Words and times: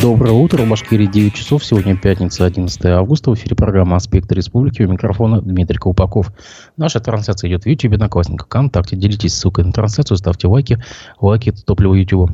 Доброе 0.00 0.32
утро, 0.32 0.62
в 0.62 0.68
Башкирии 0.70 1.04
9 1.04 1.34
часов, 1.34 1.62
сегодня 1.62 1.98
пятница, 1.98 2.46
11 2.46 2.82
августа, 2.86 3.30
в 3.30 3.34
эфире 3.34 3.54
программа 3.54 3.96
«Аспекты 3.96 4.34
республики», 4.34 4.82
у 4.82 4.90
микрофона 4.90 5.42
Дмитрий 5.42 5.76
Колпаков. 5.76 6.32
Наша 6.78 6.98
трансляция 6.98 7.50
идет 7.50 7.64
в 7.64 7.66
YouTube, 7.66 7.92
Одноклассниках, 7.92 8.46
ВКонтакте, 8.46 8.96
делитесь 8.96 9.34
ссылкой 9.34 9.66
на 9.66 9.72
трансляцию, 9.72 10.16
ставьте 10.16 10.48
лайки, 10.48 10.82
лайки– 11.20 11.48
это 11.50 11.62
топливо 11.62 11.94
YouTube. 11.94 12.30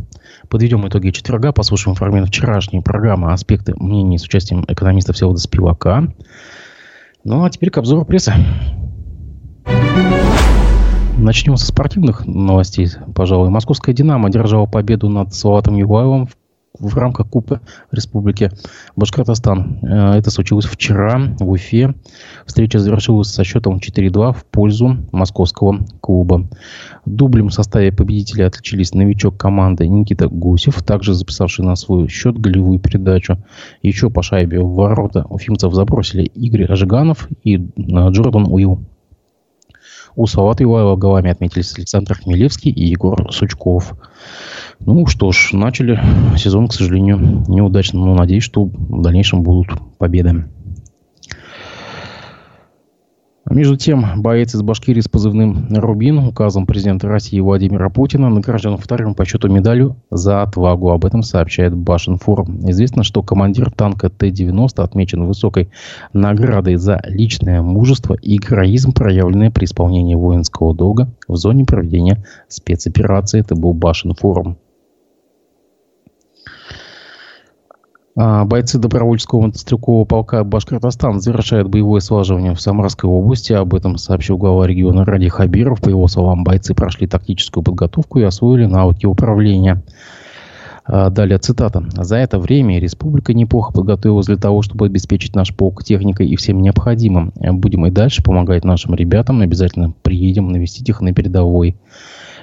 Подведем 0.48 0.86
итоги 0.86 1.10
четверга, 1.10 1.50
послушаем 1.50 1.96
фрагмент 1.96 2.28
вчерашней 2.28 2.80
программы 2.80 3.32
«Аспекты 3.32 3.74
мнений» 3.74 4.18
с 4.18 4.22
участием 4.22 4.64
экономиста 4.68 5.12
Всеволода 5.12 5.40
Спивака. 5.40 6.12
Ну, 7.24 7.44
а 7.44 7.50
теперь 7.50 7.70
к 7.70 7.78
обзору 7.78 8.04
прессы. 8.04 8.34
Начнем 11.16 11.56
со 11.56 11.66
спортивных 11.66 12.24
новостей, 12.24 12.88
пожалуй. 13.16 13.50
Московская 13.50 13.92
«Динамо» 13.94 14.28
одержала 14.28 14.66
победу 14.66 15.08
над 15.08 15.34
Салатом 15.34 15.74
Юлаевым 15.74 16.28
в 16.28 16.36
в 16.78 16.96
рамках 16.96 17.28
Кубка 17.28 17.60
Республики 17.90 18.50
Башкортостан. 18.96 19.78
Э, 19.82 20.18
это 20.18 20.30
случилось 20.30 20.66
вчера 20.66 21.34
в 21.38 21.50
Уфе. 21.50 21.94
Встреча 22.46 22.78
завершилась 22.78 23.28
со 23.28 23.44
счетом 23.44 23.78
4-2 23.78 24.32
в 24.32 24.44
пользу 24.44 24.98
московского 25.12 25.80
клуба. 26.00 26.48
Дублем 27.04 27.48
в 27.48 27.54
составе 27.54 27.92
победителей 27.92 28.44
отличились 28.44 28.94
новичок 28.94 29.36
команды 29.36 29.88
Никита 29.88 30.28
Гусев, 30.28 30.82
также 30.82 31.14
записавший 31.14 31.64
на 31.64 31.76
свой 31.76 32.08
счет 32.08 32.38
голевую 32.38 32.78
передачу. 32.78 33.38
Еще 33.82 34.10
по 34.10 34.22
шайбе 34.22 34.60
в 34.60 34.74
ворота 34.74 35.24
уфимцев 35.28 35.74
забросили 35.74 36.24
Игорь 36.24 36.64
Ажиганов 36.64 37.28
и 37.44 37.56
э, 37.56 37.60
Джордан 37.76 38.46
Уилл. 38.48 38.80
У 40.18 40.26
Салата 40.26 40.64
Юлаева 40.64 40.96
голами 40.96 41.30
отметились 41.30 41.76
Александр 41.76 42.14
Хмелевский 42.14 42.72
и 42.72 42.86
Егор 42.86 43.32
Сучков. 43.32 43.94
Ну 44.80 45.06
что 45.06 45.32
ж, 45.32 45.50
начали 45.52 46.00
сезон, 46.36 46.68
к 46.68 46.72
сожалению, 46.72 47.44
неудачно, 47.48 48.00
но 48.00 48.14
надеюсь, 48.14 48.44
что 48.44 48.64
в 48.64 49.02
дальнейшем 49.02 49.42
будут 49.42 49.68
победы. 49.98 50.44
Между 53.50 53.76
тем, 53.76 54.04
боец 54.20 54.54
из 54.54 54.60
Башкирии 54.60 55.00
с 55.00 55.08
позывным 55.08 55.68
«Рубин» 55.70 56.18
указом 56.18 56.66
президента 56.66 57.08
России 57.08 57.40
Владимира 57.40 57.88
Путина 57.88 58.28
награжден 58.28 58.76
вторым 58.76 59.14
по 59.14 59.24
счету 59.24 59.48
медалью 59.48 59.96
за 60.10 60.42
отвагу. 60.42 60.90
Об 60.90 61.06
этом 61.06 61.22
сообщает 61.22 61.74
Башинформ. 61.74 62.68
Известно, 62.68 63.04
что 63.04 63.22
командир 63.22 63.70
танка 63.70 64.10
Т-90 64.10 64.82
отмечен 64.82 65.24
высокой 65.24 65.70
наградой 66.12 66.76
за 66.76 67.00
личное 67.06 67.62
мужество 67.62 68.14
и 68.20 68.36
героизм, 68.36 68.92
проявленные 68.92 69.50
при 69.50 69.64
исполнении 69.64 70.14
воинского 70.14 70.74
долга 70.74 71.08
в 71.26 71.36
зоне 71.36 71.64
проведения 71.64 72.22
спецоперации. 72.48 73.40
Это 73.40 73.54
был 73.54 73.72
Башинформ. 73.72 74.58
Бойцы 78.18 78.78
добровольческого 78.78 79.42
мотострелкового 79.42 80.04
полка 80.04 80.42
Башкортостан 80.42 81.20
завершают 81.20 81.68
боевое 81.68 82.00
слаживание 82.00 82.54
в 82.54 82.60
Самарской 82.60 83.08
области. 83.08 83.52
Об 83.52 83.74
этом 83.74 83.96
сообщил 83.96 84.36
глава 84.36 84.66
региона 84.66 85.04
Ради 85.04 85.28
Хабиров. 85.28 85.80
По 85.80 85.88
его 85.88 86.08
словам, 86.08 86.42
бойцы 86.42 86.74
прошли 86.74 87.06
тактическую 87.06 87.62
подготовку 87.62 88.18
и 88.18 88.24
освоили 88.24 88.66
навыки 88.66 89.06
управления. 89.06 89.82
А, 90.84 91.10
далее 91.10 91.38
цитата. 91.38 91.84
«За 91.92 92.16
это 92.16 92.40
время 92.40 92.80
республика 92.80 93.34
неплохо 93.34 93.72
подготовилась 93.72 94.26
для 94.26 94.36
того, 94.36 94.62
чтобы 94.62 94.86
обеспечить 94.86 95.36
наш 95.36 95.54
полк 95.54 95.84
техникой 95.84 96.28
и 96.28 96.34
всем 96.34 96.60
необходимым. 96.60 97.32
Будем 97.36 97.86
и 97.86 97.90
дальше 97.90 98.24
помогать 98.24 98.64
нашим 98.64 98.94
ребятам. 98.94 99.42
Обязательно 99.42 99.92
приедем 100.02 100.48
навестить 100.48 100.88
их 100.88 101.00
на 101.02 101.12
передовой. 101.12 101.76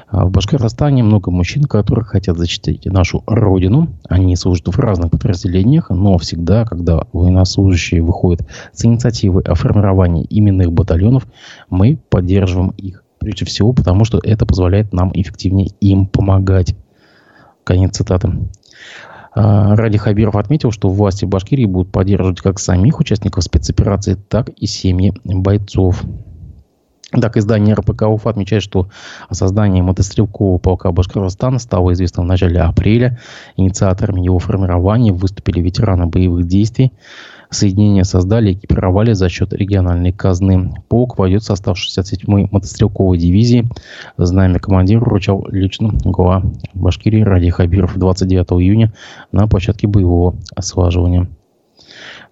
А 0.08 0.26
в 0.26 0.32
Башкортостане 0.32 1.04
много 1.04 1.32
мужчин, 1.32 1.64
которые 1.64 2.06
хотят 2.06 2.38
защитить 2.38 2.86
нашу 2.86 3.24
родину. 3.26 3.90
Они 4.08 4.36
служат 4.36 4.68
в 4.68 4.80
разных 4.80 5.12
подразделениях, 5.12 5.90
но 5.90 6.18
всегда, 6.18 6.66
когда 6.66 7.02
военнослужащие 7.12 8.02
выходят 8.02 8.48
с 8.72 8.86
инициативой 8.86 9.44
о 9.44 9.56
формировании 9.56 10.26
именных 10.30 10.72
батальонов, 10.72 11.28
мы 11.70 11.98
поддерживаем 12.10 12.70
их. 12.72 13.04
Прежде 13.20 13.46
всего, 13.46 13.74
потому 13.74 14.06
что 14.06 14.20
это 14.24 14.46
позволяет 14.46 14.94
нам 14.94 15.12
эффективнее 15.14 15.70
им 15.82 16.06
помогать. 16.06 16.76
Конец 17.64 17.98
цитаты. 17.98 18.32
А, 19.34 19.76
Ради 19.76 19.98
Хабиров 19.98 20.36
отметил, 20.36 20.72
что 20.72 20.90
власти 20.90 21.26
Башкирии 21.26 21.66
будут 21.66 21.92
поддерживать 21.92 22.40
как 22.42 22.60
самих 22.60 23.00
участников 23.00 23.44
спецоперации, 23.44 24.14
так 24.14 24.50
и 24.50 24.68
семьи 24.68 25.14
бойцов. 25.24 26.04
Так, 27.12 27.38
издание 27.38 27.76
РПК 27.76 28.04
УФА 28.04 28.32
отмечает, 28.32 28.64
что 28.64 28.90
о 29.30 29.36
создании 29.36 29.82
мотострелкового 29.82 30.58
полка 30.58 30.92
Башкортостана 30.92 31.60
стало 31.60 31.94
известно 31.94 32.24
в 32.24 32.26
начале 32.26 32.60
апреля. 32.60 33.20
Инициаторами 33.58 34.22
его 34.22 34.40
формирования 34.40 35.14
выступили 35.14 35.62
ветераны 35.62 36.08
боевых 36.08 36.48
действий. 36.48 36.94
Соединения 37.52 38.04
создали 38.04 38.50
и 38.50 38.54
экипировали 38.54 39.14
за 39.14 39.30
счет 39.30 39.54
региональной 39.54 40.12
казны. 40.12 40.74
Полк 40.90 41.18
войдет 41.18 41.44
в 41.44 41.46
состав 41.46 41.78
67-й 41.78 42.50
мотострелковой 42.52 43.20
дивизии. 43.20 43.70
Знамя 44.18 44.60
командир 44.60 45.00
вручал 45.00 45.46
лично 45.50 45.92
глава 46.04 46.44
Башкирии 46.74 47.22
Ради 47.22 47.52
Хабиров 47.52 47.98
29 47.98 48.46
июня 48.64 48.94
на 49.32 49.48
площадке 49.48 49.88
боевого 49.88 50.38
ослаживания. 50.56 51.30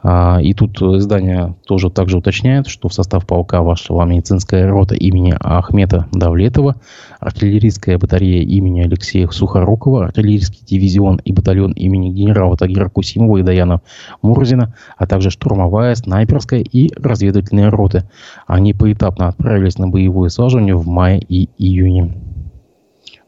А, 0.05 0.39
и 0.41 0.53
тут 0.53 0.81
издание 0.81 1.55
тоже 1.65 1.89
также 1.89 2.17
уточняет, 2.17 2.67
что 2.67 2.89
в 2.89 2.93
состав 2.93 3.25
полка 3.25 3.61
вошла 3.61 4.03
медицинская 4.05 4.67
рота 4.67 4.95
имени 4.95 5.33
Ахмета 5.39 6.07
Давлетова, 6.11 6.75
артиллерийская 7.21 7.97
батарея 7.97 8.43
имени 8.43 8.81
Алексея 8.81 9.29
Сухорукова, 9.29 10.05
артиллерийский 10.05 10.65
дивизион 10.65 11.21
и 11.23 11.31
батальон 11.31 11.71
имени 11.71 12.09
генерала 12.09 12.57
Тагира 12.57 12.89
Кусимова 12.89 13.37
и 13.37 13.43
Даяна 13.43 13.81
Мурзина, 14.21 14.75
а 14.97 15.07
также 15.07 15.29
штурмовая, 15.29 15.95
снайперская 15.95 16.59
и 16.59 16.91
разведывательные 17.01 17.69
роты. 17.69 18.03
Они 18.45 18.73
поэтапно 18.73 19.29
отправились 19.29 19.77
на 19.77 19.87
боевое 19.87 20.27
слаживание 20.27 20.75
в 20.75 20.85
мае 20.85 21.19
и 21.19 21.49
июне. 21.57 22.13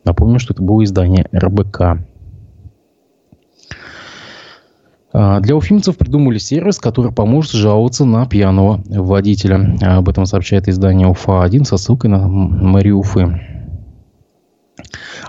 Напомню, 0.03 0.40
что 0.40 0.53
это 0.53 0.62
было 0.62 0.84
издание 0.84 1.25
РБК. 1.34 1.81
А, 1.81 2.00
для 5.42 5.56
уфимцев 5.56 5.98
придумали 5.98 6.38
сервис, 6.38 6.78
который 6.80 7.12
поможет 7.12 7.53
жаловаться 7.53 8.03
на 8.03 8.26
пьяного 8.26 8.84
водителя. 8.88 9.78
Об 9.81 10.09
этом 10.09 10.26
сообщает 10.26 10.68
издание 10.68 11.08
УФА-1 11.08 11.64
со 11.64 11.78
ссылкой 11.78 12.09
на 12.09 12.28
мэрию 12.28 13.00
Уфы. 13.00 13.40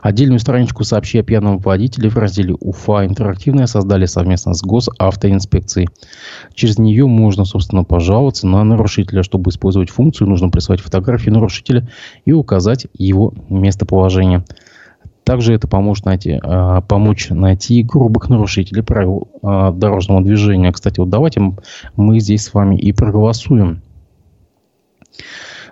Отдельную 0.03 0.39
страничку 0.39 0.85
«Сообщи 0.85 1.19
о 1.19 1.23
пьяном 1.23 1.59
водителе» 1.59 2.09
в 2.09 2.17
разделе 2.17 2.55
«УФА 2.61 3.07
интерактивная» 3.07 3.67
создали 3.67 4.07
совместно 4.07 4.55
с 4.55 4.63
Госавтоинспекцией. 4.63 5.89
Через 6.55 6.79
нее 6.79 7.07
можно, 7.07 7.45
собственно, 7.45 7.85
пожаловаться 7.85 8.47
на 8.47 8.63
нарушителя. 8.65 9.23
Чтобы 9.23 9.51
использовать 9.51 9.91
функцию, 9.91 10.29
нужно 10.29 10.51
прислать 10.51 10.81
фотографию 10.81 11.35
нарушителя 11.35 11.89
и 12.25 12.33
указать 12.33 12.87
его 12.95 13.35
местоположение. 13.49 14.45
Также 15.26 15.54
это 15.54 15.66
поможет 15.66 16.04
найти, 16.04 16.38
э, 16.41 16.81
помочь 16.87 17.31
найти 17.31 17.82
грубых 17.82 18.28
нарушителей 18.28 18.84
правил 18.84 19.26
э, 19.42 19.72
дорожного 19.75 20.22
движения. 20.22 20.70
Кстати, 20.70 21.00
вот 21.00 21.10
давайте 21.10 21.41
мы 21.97 22.20
здесь 22.20 22.44
с 22.44 22.54
вами 22.54 22.76
и 22.76 22.92
проголосуем. 22.92 23.82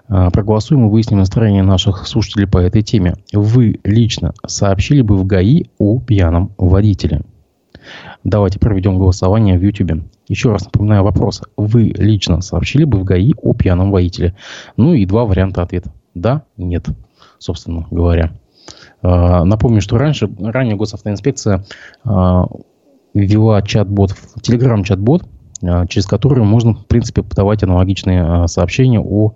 Э, 0.08 0.30
проголосуем 0.32 0.86
и 0.86 0.90
выясним 0.90 1.18
настроение 1.18 1.62
наших 1.62 2.08
слушателей 2.08 2.48
по 2.48 2.58
этой 2.58 2.82
теме. 2.82 3.14
Вы 3.32 3.78
лично 3.84 4.34
сообщили 4.44 5.02
бы 5.02 5.16
в 5.16 5.24
ГАИ 5.24 5.66
о 5.78 6.00
пьяном 6.00 6.50
водителе? 6.58 7.20
Давайте 8.24 8.58
проведем 8.58 8.98
голосование 8.98 9.56
в 9.56 9.62
YouTube. 9.62 10.02
Еще 10.26 10.50
раз 10.50 10.64
напоминаю 10.64 11.04
вопрос. 11.04 11.42
Вы 11.56 11.94
лично 11.96 12.40
сообщили 12.40 12.82
бы 12.82 12.98
в 12.98 13.04
ГАИ 13.04 13.34
о 13.40 13.54
пьяном 13.54 13.92
водителе? 13.92 14.34
Ну 14.76 14.94
и 14.94 15.06
два 15.06 15.24
варианта 15.24 15.62
ответа. 15.62 15.92
Да, 16.12 16.42
нет, 16.56 16.88
собственно 17.38 17.86
говоря. 17.92 18.32
А, 19.02 19.44
напомню, 19.44 19.80
что 19.80 19.98
раньше, 19.98 20.30
ранее 20.38 20.76
госавтоинспекция 20.76 21.64
а, 22.04 22.46
ввела 23.12 23.60
чат-бот, 23.62 24.14
телеграм-чат-бот, 24.40 25.24
а, 25.62 25.86
через 25.86 26.06
который 26.06 26.44
можно, 26.44 26.74
в 26.74 26.86
принципе, 26.86 27.22
подавать 27.22 27.62
аналогичные 27.62 28.48
сообщения 28.48 29.00
о 29.00 29.34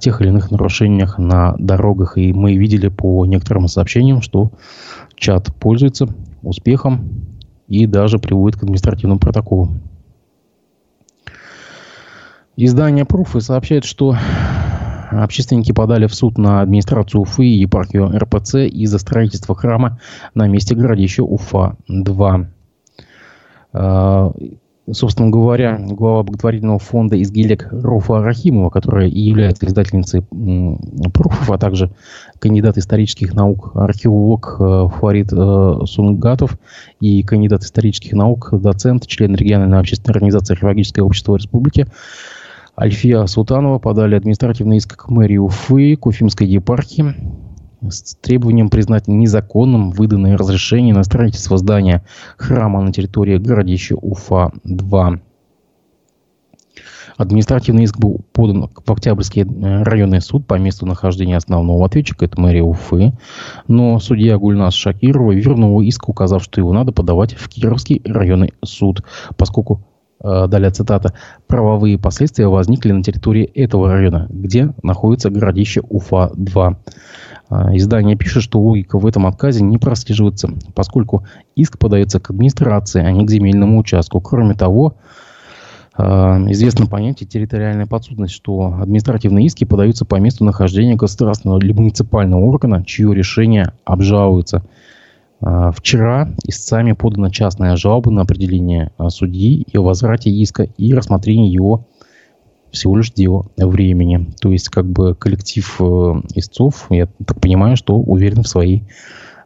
тех 0.00 0.20
или 0.20 0.30
иных 0.30 0.50
нарушениях 0.50 1.16
на 1.16 1.54
дорогах. 1.56 2.18
И 2.18 2.32
мы 2.32 2.56
видели 2.56 2.88
по 2.88 3.24
некоторым 3.24 3.68
сообщениям, 3.68 4.20
что 4.20 4.50
чат 5.14 5.54
пользуется 5.60 6.08
успехом 6.42 7.08
и 7.68 7.86
даже 7.86 8.18
приводит 8.18 8.58
к 8.58 8.64
административному 8.64 9.20
протоколу. 9.20 9.70
Издание 12.56 13.04
Пруфы 13.04 13.40
сообщает, 13.40 13.84
что 13.84 14.16
Общественники 15.10 15.72
подали 15.72 16.06
в 16.06 16.14
суд 16.14 16.38
на 16.38 16.60
администрацию 16.60 17.22
Уфы 17.22 17.44
и 17.44 17.60
епархию 17.60 18.10
РПЦ 18.16 18.66
из-за 18.66 18.98
строительства 18.98 19.54
храма 19.54 19.98
на 20.34 20.46
месте 20.46 20.74
городища 20.74 21.24
Уфа-2. 21.24 22.46
А, 23.72 24.32
собственно 24.90 25.30
говоря, 25.30 25.78
глава 25.80 26.22
благотворительного 26.22 26.78
фонда 26.78 27.20
«Изгилек» 27.20 27.68
Руфа 27.70 28.22
Рахимова, 28.22 28.70
которая 28.70 29.08
и 29.08 29.20
является 29.20 29.66
издательницей 29.66 30.22
пруфов, 31.12 31.50
а 31.50 31.58
также 31.58 31.90
кандидат 32.38 32.78
исторических 32.78 33.34
наук, 33.34 33.72
археолог 33.74 34.56
э, 34.58 34.86
Фарид 35.00 35.32
э, 35.32 35.78
Сунгатов 35.86 36.58
и 37.00 37.22
кандидат 37.22 37.62
исторических 37.62 38.12
наук, 38.12 38.50
доцент, 38.52 39.06
член 39.06 39.34
региональной 39.34 39.78
общественной 39.78 40.12
организации 40.12 40.54
«Археологическое 40.54 41.04
общество 41.04 41.36
республики», 41.36 41.86
Альфия 42.80 43.26
Султанова 43.26 43.78
подали 43.78 44.14
административный 44.14 44.78
иск 44.78 44.96
к 44.96 45.10
мэрии 45.10 45.36
Уфы, 45.36 45.96
к 45.96 46.06
Уфимской 46.06 46.46
епархии 46.46 47.14
с 47.86 48.14
требованием 48.16 48.70
признать 48.70 49.06
незаконным 49.06 49.90
выданное 49.90 50.36
разрешение 50.38 50.94
на 50.94 51.02
строительство 51.02 51.58
здания 51.58 52.04
храма 52.38 52.80
на 52.80 52.92
территории 52.92 53.36
городища 53.36 53.96
Уфа-2. 53.96 55.20
Административный 57.18 57.84
иск 57.84 57.98
был 57.98 58.22
подан 58.32 58.70
в 58.74 58.90
Октябрьский 58.90 59.42
э, 59.42 59.82
районный 59.82 60.22
суд 60.22 60.46
по 60.46 60.54
месту 60.54 60.86
нахождения 60.86 61.36
основного 61.36 61.84
ответчика, 61.84 62.24
это 62.24 62.40
мэрия 62.40 62.62
Уфы. 62.62 63.12
Но 63.68 63.98
судья 63.98 64.38
Гульнас 64.38 64.72
Шакирова 64.72 65.32
вернул 65.32 65.82
иск, 65.82 66.08
указав, 66.08 66.42
что 66.42 66.62
его 66.62 66.72
надо 66.72 66.92
подавать 66.92 67.34
в 67.34 67.46
Кировский 67.50 68.00
районный 68.06 68.54
суд, 68.64 69.04
поскольку 69.36 69.82
далее 70.22 70.70
цитата, 70.70 71.14
правовые 71.46 71.98
последствия 71.98 72.46
возникли 72.46 72.92
на 72.92 73.02
территории 73.02 73.44
этого 73.44 73.90
района, 73.90 74.26
где 74.28 74.72
находится 74.82 75.30
городище 75.30 75.80
Уфа-2. 75.80 76.76
А, 77.50 77.76
издание 77.76 78.16
пишет, 78.16 78.44
что 78.44 78.60
логика 78.60 78.98
в 78.98 79.06
этом 79.06 79.26
отказе 79.26 79.62
не 79.62 79.78
прослеживается, 79.78 80.50
поскольку 80.74 81.26
иск 81.56 81.78
подается 81.78 82.20
к 82.20 82.30
администрации, 82.30 83.02
а 83.02 83.10
не 83.10 83.26
к 83.26 83.30
земельному 83.30 83.78
участку. 83.78 84.20
Кроме 84.20 84.54
того, 84.54 84.94
а, 85.94 86.38
известно 86.48 86.86
понятие 86.86 87.28
территориальная 87.28 87.86
подсудность, 87.86 88.34
что 88.34 88.78
административные 88.80 89.46
иски 89.46 89.64
подаются 89.64 90.04
по 90.04 90.16
месту 90.16 90.44
нахождения 90.44 90.94
государственного 90.94 91.58
или 91.58 91.72
муниципального 91.72 92.44
органа, 92.44 92.84
чье 92.84 93.12
решение 93.12 93.72
обжалуется. 93.84 94.62
А, 95.40 95.72
вчера 95.72 96.28
истцами 96.44 96.92
подана 96.92 97.30
частная 97.30 97.76
жалоба 97.76 98.10
на 98.10 98.22
определение 98.22 98.92
судьи 99.08 99.62
и 99.62 99.76
о 99.76 99.82
возврате 99.82 100.30
иска 100.30 100.64
и 100.64 100.94
рассмотрение 100.94 101.52
его 101.52 101.86
всего 102.70 102.96
лишь 102.96 103.12
дело 103.12 103.46
времени. 103.56 104.30
То 104.40 104.52
есть, 104.52 104.68
как 104.68 104.86
бы 104.86 105.14
коллектив 105.14 105.76
э, 105.80 105.84
истцов, 106.34 106.86
я 106.90 107.06
так 107.26 107.40
понимаю, 107.40 107.76
что 107.76 107.96
уверен 107.96 108.42
в 108.42 108.48
своей 108.48 108.84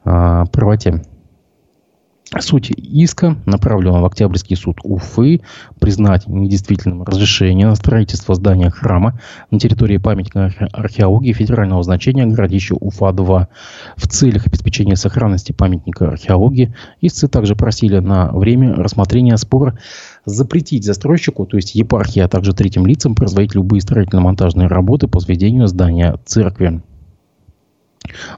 э, 0.05 0.45
правоте. 0.53 1.03
Суть 2.41 2.71
иска 2.71 3.37
направлена 3.45 4.01
в 4.01 4.07
Октябрьский 4.07 4.57
суд 4.57 4.79
Уфы 4.83 5.43
признать 5.79 6.27
недействительным 6.27 7.05
разрешение 7.05 7.67
на 7.67 7.75
строительство 7.75 8.35
здания 8.35 8.71
храма 8.71 9.21
на 9.51 9.61
территории 9.61 9.99
памятника 9.99 10.53
археологии 10.73 11.33
федерального 11.33 11.83
значения 11.83 12.25
городища 12.25 12.75
Уфа-2 12.75 13.47
в 13.97 14.09
целях 14.09 14.47
обеспечения 14.47 14.97
сохранности 14.97 15.53
памятника 15.53 16.09
археологии. 16.09 16.75
Истцы 17.03 17.29
также 17.29 17.55
просили 17.57 17.99
на 17.99 18.33
время 18.33 18.75
рассмотрения 18.75 19.37
спора 19.37 19.79
запретить 20.25 20.85
застройщику, 20.85 21.45
то 21.45 21.57
есть 21.57 21.75
епархии, 21.75 22.21
а 22.21 22.29
также 22.29 22.55
третьим 22.55 22.87
лицам 22.87 23.15
производить 23.15 23.55
любые 23.55 23.83
строительно-монтажные 23.83 24.67
работы 24.67 25.09
по 25.09 25.21
сведению 25.21 25.67
здания 25.67 26.19
церкви. 26.25 26.81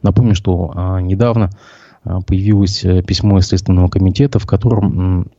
Напомню, 0.03 0.35
что 0.35 0.73
а, 0.75 1.01
недавно 1.01 1.51
появилось 2.27 2.85
э, 2.85 3.03
письмо 3.03 3.39
из 3.39 3.47
Следственного 3.47 3.89
комитета, 3.89 4.39
в 4.39 4.47
котором 4.47 5.31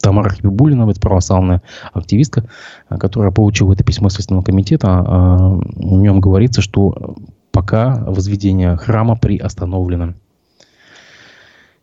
Тамара 0.00 0.30
Хабибулина, 0.30 0.90
это 0.90 1.00
православная 1.00 1.62
активистка, 1.92 2.44
а, 2.88 2.98
которая 2.98 3.32
получила 3.32 3.72
это 3.72 3.84
письмо 3.84 4.08
Следственного 4.08 4.42
комитета, 4.42 4.88
а, 4.88 5.36
в 5.54 6.00
нем 6.00 6.20
говорится, 6.20 6.62
что 6.62 7.16
пока 7.52 7.96
возведение 8.06 8.76
храма 8.76 9.16
приостановлено. 9.16 10.14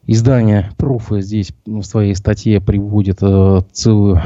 Издание 0.09 0.71
Пруфа 0.77 1.19
здесь 1.19 1.51
в 1.65 1.83
своей 1.83 2.15
статье 2.15 2.61
приводит 2.61 3.17
э, 3.21 3.61
целую, 3.73 4.21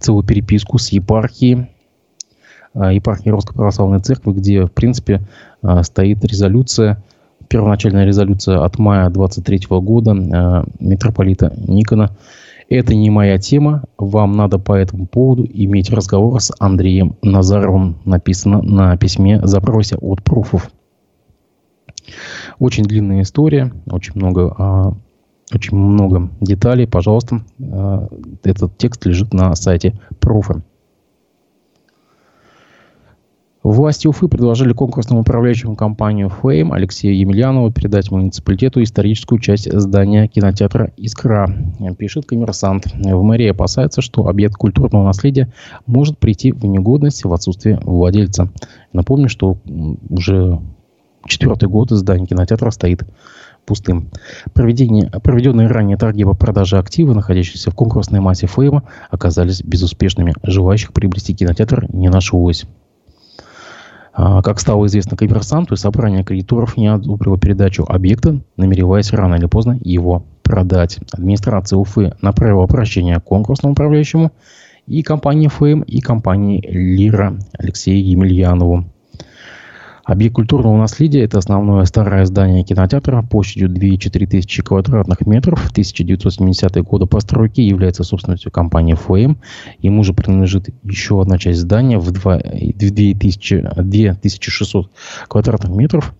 целую 0.00 0.24
переписку 0.24 0.78
с 0.78 0.88
епархией, 0.88 1.68
епархией 2.74 3.30
Русской 3.30 3.54
Православной 3.54 4.00
Церкви, 4.00 4.32
где, 4.32 4.64
в 4.64 4.72
принципе, 4.72 5.22
стоит 5.82 6.24
резолюция 6.24 7.00
первоначальная 7.52 8.06
резолюция 8.06 8.64
от 8.64 8.78
мая 8.78 9.10
23 9.10 9.66
года 9.68 10.12
э, 10.12 10.64
митрополита 10.80 11.52
Никона. 11.68 12.16
Это 12.70 12.94
не 12.94 13.10
моя 13.10 13.36
тема. 13.36 13.84
Вам 13.98 14.32
надо 14.32 14.58
по 14.58 14.72
этому 14.72 15.06
поводу 15.06 15.46
иметь 15.46 15.90
разговор 15.90 16.40
с 16.40 16.50
Андреем 16.58 17.16
Назаровым. 17.20 17.98
Написано 18.06 18.62
на 18.62 18.96
письме 18.96 19.38
запросе 19.46 19.96
от 19.96 20.22
пруфов. 20.22 20.70
Очень 22.58 22.84
длинная 22.84 23.20
история, 23.20 23.70
очень 23.86 24.12
много, 24.14 24.54
а, 24.56 24.94
очень 25.52 25.76
много 25.76 26.30
деталей. 26.40 26.86
Пожалуйста, 26.86 27.42
а, 27.60 28.08
этот 28.44 28.78
текст 28.78 29.04
лежит 29.04 29.34
на 29.34 29.54
сайте 29.56 30.00
пруфа. 30.20 30.62
Власти 33.62 34.08
Уфы 34.08 34.26
предложили 34.26 34.72
конкурсному 34.72 35.20
управляющему 35.20 35.76
компанию 35.76 36.32
Fame 36.42 36.72
Алексею 36.72 37.16
Емельянову 37.16 37.70
передать 37.70 38.10
муниципалитету 38.10 38.82
историческую 38.82 39.38
часть 39.38 39.72
здания 39.72 40.26
кинотеатра 40.26 40.92
«Искра», 40.96 41.48
пишет 41.96 42.26
коммерсант. 42.26 42.86
В 42.92 43.22
мэрии 43.22 43.48
опасается, 43.48 44.02
что 44.02 44.26
объект 44.26 44.56
культурного 44.56 45.04
наследия 45.04 45.52
может 45.86 46.18
прийти 46.18 46.50
в 46.50 46.64
негодность 46.64 47.24
в 47.24 47.32
отсутствие 47.32 47.78
владельца. 47.84 48.50
Напомню, 48.92 49.28
что 49.28 49.58
уже 50.10 50.60
четвертый 51.26 51.68
год 51.68 51.90
здание 51.90 52.26
кинотеатра 52.26 52.70
стоит 52.70 53.04
пустым. 53.64 54.10
Проведение, 54.54 55.08
проведенные 55.22 55.68
ранее 55.68 55.96
торги 55.96 56.24
по 56.24 56.34
продаже 56.34 56.78
активов, 56.78 57.14
находящиеся 57.14 57.70
в 57.70 57.76
конкурсной 57.76 58.18
массе 58.18 58.48
Фейма, 58.48 58.82
оказались 59.08 59.62
безуспешными. 59.62 60.34
Желающих 60.42 60.92
приобрести 60.92 61.32
кинотеатр 61.32 61.86
не 61.92 62.08
нашлось. 62.08 62.66
А, 64.12 64.42
как 64.42 64.60
стало 64.60 64.86
известно 64.86 65.16
коммерсанту, 65.16 65.76
собрание 65.76 66.22
кредиторов 66.22 66.76
не 66.76 66.88
одобрило 66.88 67.38
передачу 67.38 67.84
объекта, 67.88 68.40
намереваясь 68.56 69.12
рано 69.12 69.36
или 69.36 69.46
поздно 69.46 69.78
его 69.82 70.26
продать. 70.42 70.98
Администрация 71.12 71.78
Уфы 71.78 72.14
направила 72.20 72.64
обращение 72.64 73.18
к 73.18 73.24
конкурсному 73.24 73.72
управляющему 73.72 74.32
и 74.86 75.02
компании 75.02 75.48
ФМ, 75.48 75.82
и 75.82 76.00
компании 76.00 76.60
Лира 76.66 77.38
Алексею 77.58 78.04
Емельянову. 78.04 78.84
Объект 80.04 80.34
культурного 80.34 80.76
наследия– 80.76 81.22
это 81.24 81.38
основное 81.38 81.84
старое 81.84 82.24
здание 82.26 82.64
кинотеатра 82.64 83.22
площадью 83.22 83.68
2,4 83.68 84.26
тысячи 84.26 84.60
квадратных 84.60 85.24
метров. 85.26 85.70
1970-е 85.72 86.82
годы 86.82 87.06
постройки 87.06 87.60
является 87.60 88.02
собственностью 88.02 88.50
компании 88.50 88.94
ФОМ. 88.94 89.38
Ему 89.78 90.02
же 90.02 90.12
принадлежит 90.12 90.70
еще 90.82 91.22
одна 91.22 91.38
часть 91.38 91.60
здания 91.60 91.98
в 91.98 92.10
2, 92.10 92.40
2000, 92.74 93.64
2600 93.76 94.90
квадратных 95.28 95.70
метров. 95.70 96.12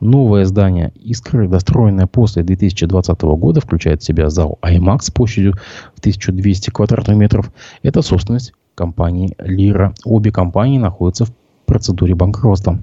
Новое 0.00 0.44
здание 0.44 0.92
«Искры», 0.96 1.48
достроенное 1.48 2.08
после 2.08 2.42
2020 2.42 3.20
года, 3.22 3.60
включает 3.60 4.02
в 4.02 4.04
себя 4.04 4.30
зал 4.30 4.58
IMAX 4.62 5.12
площадью 5.12 5.54
в 5.94 6.00
1200 6.00 6.70
квадратных 6.70 7.16
метров. 7.16 7.52
Это 7.84 8.02
собственность 8.02 8.52
компании 8.74 9.36
«Лира». 9.38 9.94
Обе 10.04 10.32
компании 10.32 10.78
находятся 10.78 11.26
в 11.26 11.32
процедуре 11.66 12.16
банкротства. 12.16 12.80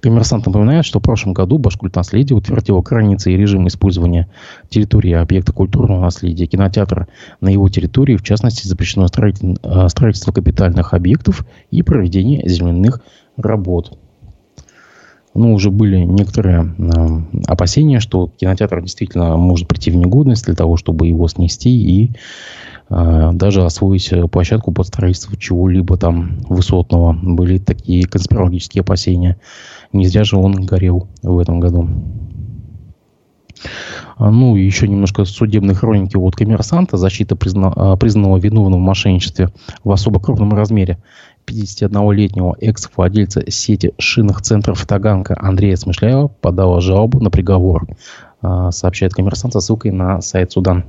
Коммерсант 0.00 0.46
напоминает, 0.46 0.84
что 0.84 0.98
в 0.98 1.02
прошлом 1.02 1.32
году 1.32 1.58
Башкультнаследие 1.58 2.36
утвердило 2.36 2.80
границы 2.82 3.32
и 3.32 3.36
режим 3.36 3.66
использования 3.68 4.28
территории 4.68 5.12
объекта 5.12 5.52
культурного 5.52 6.00
наследия 6.00 6.46
кинотеатра 6.46 7.08
на 7.40 7.48
его 7.48 7.68
территории. 7.68 8.16
В 8.16 8.22
частности, 8.22 8.66
запрещено 8.66 9.06
э, 9.06 9.88
строительство 9.88 10.32
капитальных 10.32 10.94
объектов 10.94 11.44
и 11.70 11.82
проведение 11.82 12.48
земляных 12.48 13.00
работ. 13.36 13.98
Ну, 15.34 15.54
уже 15.54 15.70
были 15.70 15.98
некоторые 15.98 16.74
э, 16.76 17.42
опасения, 17.46 18.00
что 18.00 18.32
кинотеатр 18.36 18.82
действительно 18.82 19.36
может 19.36 19.68
прийти 19.68 19.90
в 19.90 19.96
негодность 19.96 20.44
для 20.46 20.54
того, 20.54 20.76
чтобы 20.76 21.06
его 21.06 21.28
снести 21.28 21.70
и 21.70 22.12
э, 22.88 23.30
даже 23.34 23.64
освоить 23.64 24.12
площадку 24.32 24.72
под 24.72 24.88
строительство 24.88 25.36
чего-либо 25.36 25.96
там 25.96 26.38
высотного. 26.48 27.16
Были 27.22 27.58
такие 27.58 28.06
конспирологические 28.06 28.80
опасения. 28.80 29.38
Не 29.92 30.06
зря 30.06 30.24
же 30.24 30.36
он 30.36 30.54
горел 30.66 31.08
в 31.22 31.38
этом 31.38 31.60
году. 31.60 31.88
А, 34.16 34.30
ну, 34.30 34.56
и 34.56 34.64
еще 34.64 34.86
немножко 34.86 35.24
судебной 35.24 35.74
хроники 35.74 36.16
от 36.16 36.36
коммерсанта. 36.36 36.96
Защита 36.96 37.36
призна, 37.36 37.72
а, 37.74 37.96
признанного 37.96 38.36
виновным 38.38 38.80
в 38.80 38.82
мошенничестве 38.82 39.50
в 39.82 39.90
особо 39.90 40.20
крупном 40.20 40.52
размере 40.52 40.98
51-летнего 41.50 42.56
экс-владельца 42.60 43.42
сети 43.50 43.92
шинных 43.98 44.42
центров 44.42 44.84
Таганка 44.86 45.36
Андрея 45.38 45.76
Смышляева 45.76 46.28
подала 46.28 46.80
жалобу 46.80 47.20
на 47.20 47.30
приговор 47.30 47.86
а, 48.42 48.70
сообщает 48.70 49.12
коммерсант 49.12 49.52
со 49.52 49.60
ссылкой 49.60 49.92
на 49.92 50.20
сайт 50.20 50.52
суда. 50.52 50.84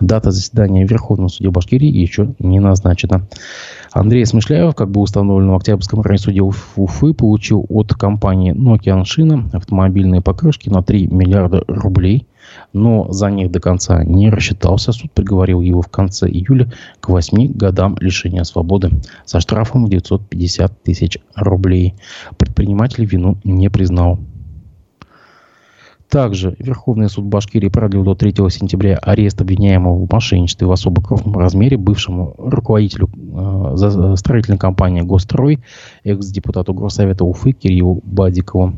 Дата 0.00 0.30
заседания 0.30 0.86
в 0.86 0.90
Верховном 0.90 1.28
суде 1.28 1.50
Башкирии 1.50 1.88
еще 1.88 2.34
не 2.38 2.60
назначена. 2.60 3.26
Андрей 3.92 4.24
Смышляев, 4.24 4.74
как 4.74 4.90
бы 4.90 5.00
установлено 5.00 5.54
в 5.54 5.56
Октябрьском 5.56 6.02
суде 6.18 6.40
Уфы, 6.40 7.14
получил 7.14 7.66
от 7.68 7.92
компании 7.94 8.54
Nokia 8.54 9.04
Шина 9.04 9.50
автомобильные 9.52 10.22
покрышки 10.22 10.68
на 10.68 10.82
3 10.82 11.08
миллиарда 11.08 11.64
рублей, 11.66 12.26
но 12.72 13.10
за 13.12 13.30
них 13.30 13.50
до 13.50 13.60
конца 13.60 14.04
не 14.04 14.30
рассчитался. 14.30 14.92
Суд 14.92 15.12
приговорил 15.12 15.60
его 15.60 15.82
в 15.82 15.88
конце 15.88 16.28
июля 16.28 16.70
к 17.00 17.08
8 17.08 17.52
годам 17.52 17.96
лишения 18.00 18.44
свободы 18.44 18.90
со 19.24 19.40
штрафом 19.40 19.86
в 19.86 19.90
950 19.90 20.82
тысяч 20.82 21.18
рублей. 21.34 21.94
Предприниматель 22.36 23.04
вину 23.04 23.38
не 23.44 23.68
признал. 23.68 24.18
Также 26.08 26.56
Верховный 26.58 27.10
суд 27.10 27.26
Башкирии 27.26 27.68
продлил 27.68 28.02
до 28.02 28.14
3 28.14 28.32
сентября 28.48 28.96
арест 28.96 29.42
обвиняемого 29.42 30.06
в 30.06 30.10
мошенничестве 30.10 30.66
в 30.66 30.72
особо 30.72 31.02
крупном 31.02 31.36
размере 31.36 31.76
бывшему 31.76 32.34
руководителю 32.38 33.10
э, 33.12 34.16
строительной 34.16 34.56
компании 34.56 35.02
«Гострой», 35.02 35.58
экс-депутату 36.04 36.72
Горсовета 36.72 37.24
Уфы 37.24 37.52
Кириллу 37.52 38.00
Бадикову. 38.04 38.72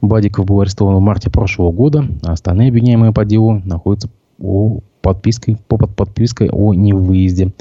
Бадиков 0.00 0.46
был 0.46 0.60
арестован 0.60 0.96
в 0.96 1.00
марте 1.00 1.30
прошлого 1.30 1.72
года, 1.72 2.04
а 2.22 2.32
остальные 2.32 2.68
обвиняемые 2.68 3.12
по 3.12 3.24
делу 3.24 3.60
находятся 3.64 4.08
у 4.38 4.80
подпиской, 5.02 5.58
по 5.68 5.76
под 5.76 5.94
подпиской 5.94 6.48
о 6.50 6.72
невыезде. 6.72 7.52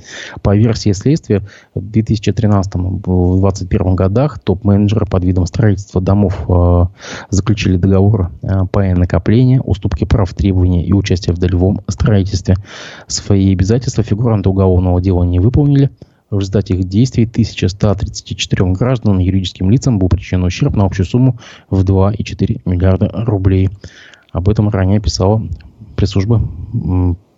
По 0.42 0.56
версии 0.56 0.94
следствия, 0.94 1.42
в 1.74 1.80
2013-2021 1.80 3.96
годах 3.96 4.40
топ-менеджеры 4.40 5.06
под 5.06 5.26
видом 5.26 5.46
строительства 5.48 6.00
домов 6.00 6.46
э, 6.48 6.86
заключили 7.30 7.76
договор 7.78 8.32
э, 8.44 8.66
по 8.72 8.84
накопления, 8.84 9.60
уступки 9.60 10.06
прав, 10.06 10.34
требования 10.34 10.86
и 10.86 10.94
участия 10.94 11.34
в 11.34 11.40
долевом 11.40 11.82
строительстве. 11.88 12.56
Свои 13.08 13.52
обязательства 13.52 14.04
фигуранты 14.04 14.50
уголовного 14.50 15.02
дела 15.02 15.24
не 15.24 15.40
выполнили. 15.40 15.90
В 16.32 16.40
результате 16.40 16.76
их 16.76 16.86
действий 16.86 17.26
1134 17.26 18.72
гражданам 18.72 19.20
и 19.20 19.26
юридическим 19.26 19.70
лицам 19.70 20.00
был 20.00 20.08
причинен 20.08 20.46
ущерб 20.46 20.78
на 20.78 20.86
общую 20.86 21.06
сумму 21.06 21.38
в 21.70 21.84
2,4 21.84 22.62
миллиарда 22.64 23.12
рублей. 23.14 23.70
Об 24.32 24.48
этом 24.48 24.70
ранее 24.70 25.02
писала 25.02 25.46
пресс-служба 25.98 26.42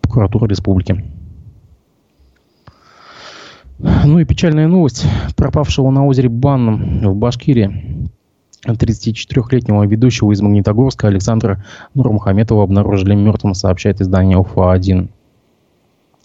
прокуратуры 0.02 0.48
республики. 0.48 1.04
Ну 3.80 4.20
и 4.20 4.26
печальная 4.26 4.68
новость. 4.68 5.08
Пропавшего 5.36 5.90
на 5.90 6.06
озере 6.06 6.30
Банном 6.30 7.00
в 7.02 7.16
Башкирии 7.16 8.10
34-летнего 8.68 9.88
ведущего 9.88 10.32
из 10.32 10.42
Магнитогорска 10.42 11.08
Александра 11.08 11.66
Нурмухаметова 11.96 12.64
обнаружили 12.64 13.16
мертвым, 13.16 13.56
сообщает 13.56 14.02
издание 14.02 14.38
УФА-1 14.38 15.10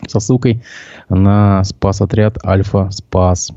со 0.07 0.21
ссылкой 0.21 0.63
на 1.09 1.65
спас-отряд 1.65 2.39
Альфа 2.45 2.91
Спас. 2.91 3.53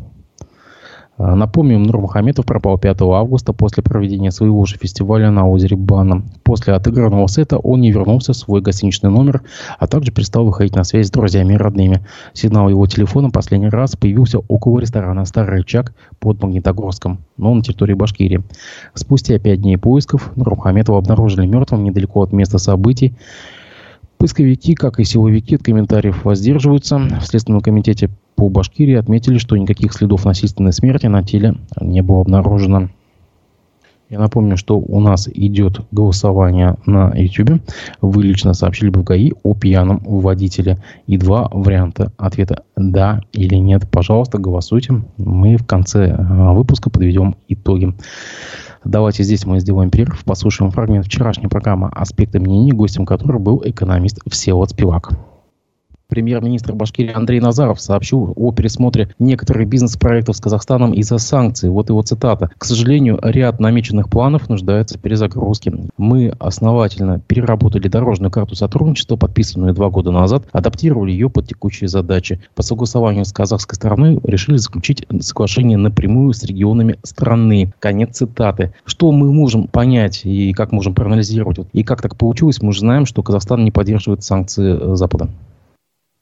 А, 1.24 1.36
напомним, 1.36 1.83
Нур 1.83 2.00
Мухаметов 2.00 2.45
пропал 2.45 2.79
5 2.79 3.01
августа 3.01 3.53
после 3.53 3.83
проведения 3.83 4.31
своего 4.31 4.65
же 4.65 4.77
фестиваля 4.77 5.29
на 5.29 5.48
озере 5.48 5.77
Бана. 5.77 6.24
После 6.41 6.74
отыгранного 6.74 7.27
сета 7.27 7.60
он 7.60 7.81
не 7.81 7.91
вернулся 7.91 8.33
в 8.33 8.38
свой 8.38 8.62
гостиничный 8.62 9.12
номер, 9.12 9.43
а 9.77 9.86
также 9.86 10.12
перестал 10.12 10.45
выходить 10.45 10.75
на 10.75 10.83
связь 10.83 11.07
с 11.07 11.12
друзьями 11.12 11.53
и 11.53 11.57
родными. 11.57 12.03
Сигнал 12.33 12.69
его 12.69 12.88
телефона 12.88 13.29
последний 13.29 13.69
раз 13.69 13.95
появился 13.95 14.39
около 14.39 14.79
ресторана 14.79 15.25
«Старый 15.25 15.63
Чак» 15.63 15.93
под 16.19 16.41
Магнитогорском, 16.41 17.19
но 17.38 17.53
на 17.53 17.62
территории 17.62 17.93
Башкирии. 17.93 18.41
Спустя 18.95 19.38
пять 19.38 19.62
дней 19.62 19.77
поисков 19.77 20.31
Нур 20.36 20.55
Мухаметова 20.55 20.98
обнаружили 20.98 21.45
мертвым 21.45 21.83
недалеко 21.83 22.24
от 22.24 22.33
места 22.33 22.57
событий. 22.57 23.15
Поисковики, 24.22 24.75
как 24.75 25.00
и 25.00 25.04
силовики, 25.04 25.56
от 25.56 25.63
комментариев 25.63 26.25
воздерживаются. 26.25 27.00
В 27.00 27.25
Следственном 27.25 27.62
комитете 27.62 28.12
по 28.36 28.50
Башкирии 28.50 28.94
отметили, 28.94 29.40
что 29.40 29.58
никаких 29.58 29.94
следов 29.94 30.25
насильственной 30.25 30.74
смерти 30.74 31.08
на 31.08 31.24
теле 31.24 31.56
не 31.82 32.04
было 32.04 32.22
обнаружено. 32.22 32.90
Я 34.12 34.20
напомню, 34.20 34.58
что 34.58 34.78
у 34.78 35.00
нас 35.00 35.28
идет 35.28 35.82
голосование 35.90 36.75
на 36.86 37.12
YouTube. 37.16 37.63
Вы 38.01 38.25
лично 38.25 38.54
сообщили 38.54 38.90
бы 38.90 39.00
в 39.00 39.06
ГАИ 39.06 39.32
о 39.42 39.56
пьяном 39.56 40.04
водителе. 40.06 40.78
И 41.08 41.18
два 41.18 41.50
варианта 41.51 42.12
ответа 42.18 42.62
«да» 42.75 43.22
или 43.34 43.56
«нет». 43.56 43.90
Пожалуйста, 43.90 44.38
голосуйте. 44.38 45.01
Мы 45.18 45.58
в 45.58 45.66
конце 45.66 46.16
а, 46.16 46.54
выпуска 46.54 46.92
подведем 46.92 47.38
итоги. 47.48 47.96
Давайте 48.83 49.21
здесь 49.23 49.45
мы 49.45 49.59
сделаем 49.59 49.91
перерыв, 49.91 50.23
послушаем 50.23 50.71
фрагмент 50.71 51.05
вчерашней 51.05 51.47
программы 51.47 51.89
«Аспекты 51.93 52.39
мнений», 52.39 52.71
гостем 52.71 53.05
которой 53.05 53.39
был 53.39 53.61
экономист 53.63 54.19
Всеволод 54.27 54.71
Спивак. 54.71 55.11
Премьер-министр 56.12 56.74
Башкирии 56.74 57.13
Андрей 57.13 57.39
Назаров 57.39 57.80
сообщил 57.80 58.34
о 58.36 58.51
пересмотре 58.51 59.12
некоторых 59.18 59.70
бизнес-проектов 59.70 60.36
с 60.36 60.41
Казахстаном 60.41 60.91
из-за 60.91 61.20
санкций. 61.20 61.70
Вот 61.70 61.88
его 61.88 62.01
цитата. 62.01 62.50
«К 62.58 62.65
сожалению, 62.65 63.18
ряд 63.24 63.62
намеченных 63.62 64.10
планов 64.10 64.50
нуждается 64.50 64.98
в 64.98 65.01
перезагрузке. 65.01 65.72
Мы 65.98 66.34
основательно 66.38 67.22
переработали 67.25 67.88
дорожную 67.88 68.30
карту 68.30 68.56
сотрудничества, 68.56 69.15
подписанную 69.15 69.74
два 69.74 69.89
года 69.89 70.12
назад, 70.12 70.44
адаптировали 70.51 71.13
ее 71.13 71.30
под 71.30 71.48
текущие 71.48 71.88
задачи. 71.88 72.41
По 72.56 72.62
согласованию 72.62 73.24
с 73.24 73.32
казахской 73.32 73.77
стороной 73.77 74.20
решили 74.25 74.58
заключить 74.58 75.08
соглашение 75.22 75.77
напрямую 75.77 76.34
с 76.34 76.44
регионами 76.44 76.98
страны». 77.03 77.72
Конец 77.80 78.18
цитаты. 78.18 78.74
Что 78.84 79.13
мы 79.13 79.32
можем 79.32 79.70
понять 79.70 80.25
и 80.25 80.51
как 80.51 80.74
можем 80.74 80.94
проанализировать? 80.94 81.60
И 81.72 81.86
как 81.86 82.01
так 82.01 82.18
получилось, 82.18 82.62
мы 82.62 82.74
же 82.74 82.82
знаем, 82.82 83.06
что 83.06 83.24
Казахстан 83.24 83.63
не 83.63 83.72
поддерживает 83.72 84.25
санкции 84.25 84.96
Запада. 84.98 85.30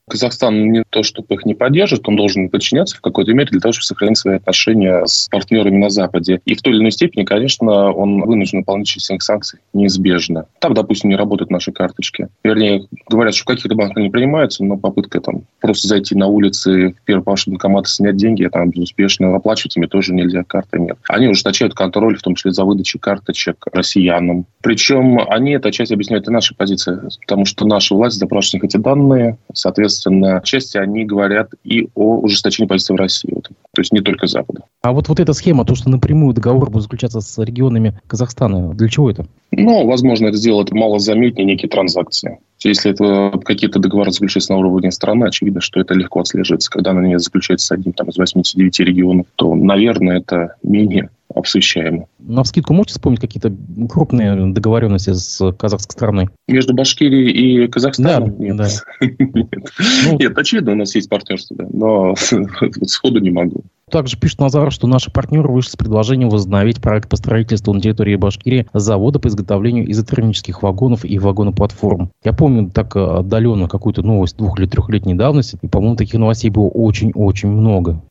Казахстан 0.09 0.71
не 0.71 0.83
то, 0.89 1.03
чтобы 1.03 1.35
их 1.35 1.45
не 1.45 1.53
поддержит, 1.53 2.07
он 2.07 2.15
должен 2.15 2.49
подчиняться 2.49 2.97
в 2.97 3.01
какой-то 3.01 3.33
мере 3.33 3.47
для 3.51 3.59
того, 3.59 3.71
чтобы 3.71 3.85
сохранить 3.85 4.17
свои 4.17 4.35
отношения 4.35 5.05
с 5.05 5.27
партнерами 5.29 5.77
на 5.77 5.89
Западе. 5.89 6.41
И 6.45 6.55
в 6.55 6.61
той 6.61 6.73
или 6.73 6.81
иной 6.81 6.91
степени, 6.91 7.23
конечно, 7.23 7.91
он 7.91 8.21
вынужден 8.21 8.63
часть 8.83 9.11
санкций 9.21 9.59
неизбежно. 9.73 10.45
Там, 10.59 10.73
допустим, 10.73 11.09
не 11.09 11.15
работают 11.15 11.51
наши 11.51 11.71
карточки. 11.71 12.27
Вернее, 12.43 12.87
говорят, 13.07 13.35
что 13.35 13.43
в 13.43 13.47
каких-то 13.47 13.75
банках 13.75 13.97
они 13.97 14.09
принимаются, 14.09 14.63
но 14.63 14.77
попытка 14.77 15.21
там 15.21 15.43
просто 15.59 15.87
зайти 15.87 16.15
на 16.15 16.27
улицы 16.27 16.91
в 16.91 17.05
первый 17.05 17.23
ваш 17.23 17.47
банкомат 17.47 17.85
и 17.85 17.89
снять 17.89 18.17
деньги, 18.17 18.47
там 18.51 18.69
безуспешно 18.69 19.29
ими 19.77 19.85
тоже 19.85 20.13
нельзя, 20.13 20.43
карты 20.43 20.79
нет. 20.79 20.97
Они 21.07 21.27
ужесточают 21.27 21.73
контроль, 21.73 22.17
в 22.17 22.21
том 22.21 22.35
числе 22.35 22.51
за 22.51 22.63
выдачей 22.63 22.99
карточек 22.99 23.65
россиянам. 23.71 24.45
Причем 24.61 25.19
они 25.29 25.51
это 25.51 25.71
часть 25.71 25.91
объясняют 25.91 26.27
и 26.27 26.31
нашей 26.31 26.55
позиции, 26.55 26.99
потому 27.21 27.45
что 27.45 27.65
наша 27.65 27.95
власть 27.95 28.17
запрашивает 28.17 28.65
эти 28.65 28.77
данные, 28.77 29.37
соответственно, 29.53 29.98
соответственно, 29.99 30.41
части 30.43 30.77
они 30.77 31.05
говорят 31.05 31.51
и 31.63 31.87
о 31.95 32.19
ужесточении 32.19 32.67
позиции 32.67 32.93
в 32.93 32.97
России. 32.97 33.31
Вот. 33.33 33.49
То 33.73 33.81
есть 33.81 33.91
не 33.91 34.01
только 34.01 34.27
Запада. 34.27 34.63
А 34.81 34.91
вот, 34.91 35.07
вот 35.09 35.19
эта 35.19 35.33
схема, 35.33 35.65
то, 35.65 35.75
что 35.75 35.89
напрямую 35.89 36.33
договор 36.33 36.69
будет 36.69 36.83
заключаться 36.83 37.21
с 37.21 37.43
регионами 37.43 37.99
Казахстана, 38.07 38.73
для 38.73 38.87
чего 38.87 39.11
это? 39.11 39.25
Ну, 39.51 39.85
возможно, 39.85 40.27
это 40.27 40.37
сделать 40.37 40.71
мало 40.71 40.99
заметнее 40.99 41.45
некие 41.45 41.69
транзакции. 41.69 42.39
Если 42.63 42.91
это 42.91 43.37
какие-то 43.39 43.79
договоры 43.79 44.11
заключаются 44.11 44.53
на 44.53 44.59
уровне 44.59 44.91
страны, 44.91 45.25
очевидно, 45.25 45.61
что 45.61 45.79
это 45.79 45.93
легко 45.93 46.19
отслеживается. 46.19 46.69
Когда 46.69 46.91
они 46.91 47.17
заключаются 47.17 47.67
с 47.67 47.71
одним 47.71 47.93
там, 47.93 48.09
из 48.09 48.17
89 48.17 48.79
регионов, 48.81 49.27
то, 49.35 49.55
наверное, 49.55 50.19
это 50.19 50.55
менее 50.61 51.09
обсущаемо. 51.33 52.07
На 52.29 52.43
вскидку 52.43 52.75
можете 52.75 52.93
вспомнить 52.93 53.19
какие-то 53.19 53.51
крупные 53.89 54.53
договоренности 54.53 55.13
с 55.13 55.51
казахской 55.53 55.93
стороной? 55.93 56.29
Между 56.47 56.75
Башкирией 56.75 57.63
и 57.63 57.67
Казахстаном? 57.67 58.37
Да, 58.37 58.43
нет. 58.43 58.55
Да. 58.55 58.67
нет. 59.01 59.71
Ну, 60.05 60.17
нет, 60.19 60.37
очевидно, 60.37 60.73
у 60.73 60.75
нас 60.75 60.93
есть 60.93 61.09
партнерство, 61.09 61.57
да, 61.57 61.65
но 61.73 62.13
сходу 62.85 63.19
не 63.19 63.31
могу. 63.31 63.63
Также 63.89 64.15
пишет 64.15 64.39
Назар, 64.39 64.71
что 64.71 64.85
наши 64.85 65.11
партнеры 65.11 65.49
вышли 65.49 65.71
с 65.71 65.75
предложением 65.75 66.29
возобновить 66.29 66.79
проект 66.79 67.09
по 67.09 67.15
строительству 67.15 67.73
на 67.73 67.81
территории 67.81 68.15
Башкирии 68.15 68.67
завода 68.75 69.17
по 69.17 69.27
изготовлению 69.27 69.89
изотермических 69.91 70.61
вагонов 70.61 71.05
и 71.05 71.17
вагоноплатформ. 71.17 72.11
Я 72.23 72.33
помню 72.33 72.69
так 72.69 72.95
отдаленно 72.95 73.67
какую-то 73.67 74.03
новость 74.03 74.37
двух- 74.37 74.59
или 74.59 74.67
трехлетней 74.67 75.15
давности, 75.15 75.57
и, 75.63 75.67
по-моему, 75.67 75.95
таких 75.95 76.19
новостей 76.19 76.51
было 76.51 76.67
очень-очень 76.67 77.49
много. 77.49 78.03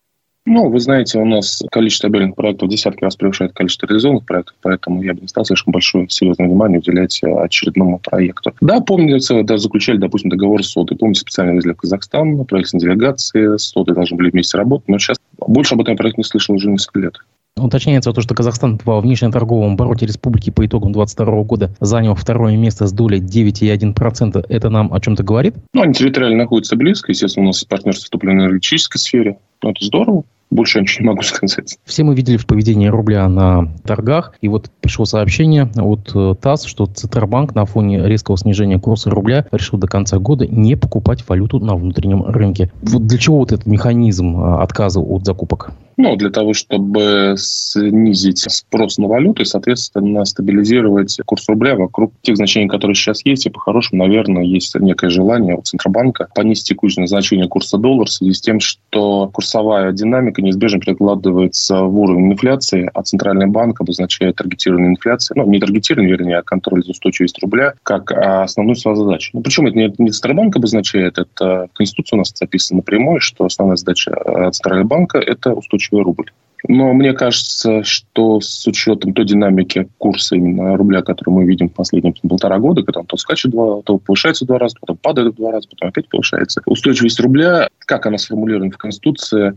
Ну, 0.50 0.70
вы 0.70 0.80
знаете, 0.80 1.18
у 1.18 1.26
нас 1.26 1.62
количество 1.70 2.08
объявленных 2.08 2.34
проектов 2.34 2.68
в 2.68 2.70
десятки 2.70 3.04
раз 3.04 3.16
превышает 3.16 3.52
количество 3.52 3.86
реализованных 3.86 4.24
проектов, 4.24 4.56
поэтому 4.62 5.02
я 5.02 5.12
бы 5.12 5.20
не 5.20 5.28
стал 5.28 5.44
слишком 5.44 5.72
большое 5.72 6.08
серьезное 6.08 6.46
внимание 6.46 6.78
уделять 6.78 7.20
э, 7.22 7.30
очередному 7.30 7.98
проекту. 7.98 8.54
Да, 8.62 8.80
помнится, 8.80 9.42
да, 9.42 9.58
заключали, 9.58 9.98
допустим, 9.98 10.30
договор 10.30 10.64
с 10.64 10.68
СОДой. 10.68 10.96
Помните, 10.96 11.20
специально 11.20 11.50
везли 11.50 11.74
в 11.74 11.76
Казахстан, 11.76 12.46
правительственные 12.46 12.96
делегации 12.96 13.58
с 13.58 13.64
СОДой 13.64 13.94
должны 13.94 14.16
были 14.16 14.30
вместе 14.30 14.56
работать, 14.56 14.88
но 14.88 14.98
сейчас 14.98 15.18
больше 15.36 15.74
об 15.74 15.82
этом 15.82 15.98
проекте 15.98 16.22
не 16.22 16.24
слышал 16.24 16.54
уже 16.54 16.70
несколько 16.70 17.00
лет. 17.00 17.18
Уточняется 17.58 18.12
то, 18.12 18.20
что 18.22 18.34
Казахстан 18.34 18.80
во 18.84 19.00
внешнеторговом 19.00 19.74
обороте 19.74 20.06
республики 20.06 20.50
по 20.50 20.64
итогам 20.64 20.92
2022 20.92 21.42
года 21.42 21.70
занял 21.80 22.14
второе 22.14 22.56
место 22.56 22.86
с 22.86 22.92
долей 22.92 23.20
9,1%. 23.20 24.46
Это 24.48 24.70
нам 24.70 24.94
о 24.94 25.00
чем-то 25.00 25.22
говорит? 25.22 25.56
Ну, 25.74 25.82
они 25.82 25.92
территориально 25.92 26.38
находятся 26.38 26.76
близко. 26.76 27.12
Естественно, 27.12 27.44
у 27.44 27.48
нас 27.48 27.64
партнерство 27.64 28.04
вступлено 28.04 28.44
в 28.44 28.44
энергетической 28.44 28.98
сфере. 28.98 29.38
Ну, 29.62 29.70
это 29.70 29.84
здорово. 29.84 30.24
Больше 30.50 30.78
я 30.78 30.82
ничего 30.82 31.02
не 31.02 31.08
могу 31.10 31.22
сказать. 31.24 31.78
Все 31.84 32.04
мы 32.04 32.14
видели 32.14 32.36
в 32.36 32.46
поведении 32.46 32.88
рубля 32.88 33.28
на 33.28 33.68
торгах. 33.84 34.34
И 34.40 34.48
вот 34.48 34.70
пришло 34.80 35.04
сообщение 35.04 35.68
от 35.76 36.10
э, 36.14 36.34
ТАСС, 36.40 36.64
что 36.64 36.86
Центробанк 36.86 37.54
на 37.54 37.66
фоне 37.66 38.06
резкого 38.06 38.38
снижения 38.38 38.78
курса 38.78 39.10
рубля 39.10 39.46
решил 39.52 39.78
до 39.78 39.86
конца 39.86 40.18
года 40.18 40.46
не 40.46 40.76
покупать 40.76 41.28
валюту 41.28 41.58
на 41.58 41.76
внутреннем 41.76 42.24
рынке. 42.24 42.70
Вот 42.82 43.06
для 43.06 43.18
чего 43.18 43.38
вот 43.38 43.52
этот 43.52 43.66
механизм 43.66 44.40
э, 44.40 44.62
отказа 44.62 45.00
от 45.00 45.26
закупок? 45.26 45.72
Ну, 46.00 46.14
для 46.14 46.30
того, 46.30 46.54
чтобы 46.54 47.34
снизить 47.36 48.38
спрос 48.38 48.98
на 48.98 49.08
валюту 49.08 49.42
и, 49.42 49.44
соответственно, 49.44 50.24
стабилизировать 50.24 51.18
курс 51.26 51.48
рубля 51.48 51.74
вокруг 51.74 52.12
тех 52.22 52.36
значений, 52.36 52.68
которые 52.68 52.94
сейчас 52.94 53.26
есть. 53.26 53.46
И 53.46 53.50
по-хорошему, 53.50 54.04
наверное, 54.04 54.44
есть 54.44 54.76
некое 54.76 55.10
желание 55.10 55.56
у 55.56 55.62
Центробанка 55.62 56.28
понизить 56.36 56.68
текущее 56.68 57.04
значение 57.08 57.48
курса 57.48 57.78
доллара 57.78 58.06
в 58.06 58.10
связи 58.10 58.32
с 58.32 58.40
тем, 58.40 58.60
что 58.60 59.26
курсовая 59.48 59.92
динамика 59.92 60.42
неизбежно 60.42 60.78
перекладывается 60.78 61.80
в 61.82 61.98
уровень 61.98 62.32
инфляции, 62.32 62.90
а 62.92 63.02
Центральный 63.02 63.46
банк 63.46 63.80
обозначает 63.80 64.36
таргетированную 64.36 64.90
инфляцию, 64.90 65.38
ну, 65.38 65.50
не 65.50 65.58
таргетированную, 65.58 66.18
вернее, 66.18 66.38
а 66.38 66.42
контроль 66.42 66.84
за 66.84 66.90
устойчивостью 66.90 67.42
рубля, 67.42 67.72
как 67.82 68.12
основную 68.12 68.76
свою 68.76 68.96
задачу. 68.96 69.30
Ну, 69.32 69.40
причем 69.40 69.66
это 69.66 69.76
не, 69.78 69.94
не 69.98 70.10
Центробанк 70.10 70.56
обозначает, 70.56 71.18
это 71.18 71.68
в 71.72 71.76
Конституции 71.76 72.16
у 72.16 72.18
нас 72.18 72.32
записано 72.34 72.78
напрямую, 72.78 73.20
что 73.20 73.46
основная 73.46 73.76
задача 73.76 74.10
э, 74.10 74.50
Центрального 74.50 74.86
банка– 74.86 75.18
это 75.26 75.54
устойчивость 75.54 75.78
устойчивый 75.78 76.04
рубль. 76.04 76.30
Но 76.66 76.92
мне 76.92 77.12
кажется, 77.12 77.84
что 77.84 78.40
с 78.40 78.66
учетом 78.66 79.14
той 79.14 79.24
динамики 79.24 79.88
курса 79.98 80.36
именно 80.36 80.76
рубля, 80.76 81.02
который 81.02 81.30
мы 81.30 81.44
видим 81.44 81.68
в 81.68 81.74
последние 81.74 82.14
полтора 82.28 82.58
года, 82.58 82.82
когда 82.82 83.00
он 83.00 83.06
то 83.06 83.16
скачет 83.16 83.52
два, 83.52 83.80
то 83.82 83.98
повышается 83.98 84.44
два 84.44 84.58
раза, 84.58 84.76
потом 84.80 84.96
падает 84.96 85.36
два 85.36 85.52
раза, 85.52 85.68
потом 85.68 85.90
опять 85.90 86.08
повышается. 86.08 86.60
Устойчивость 86.66 87.20
рубля, 87.20 87.68
как 87.80 88.06
она 88.06 88.18
сформулирована 88.18 88.70
в 88.70 88.76
Конституции, 88.76 89.54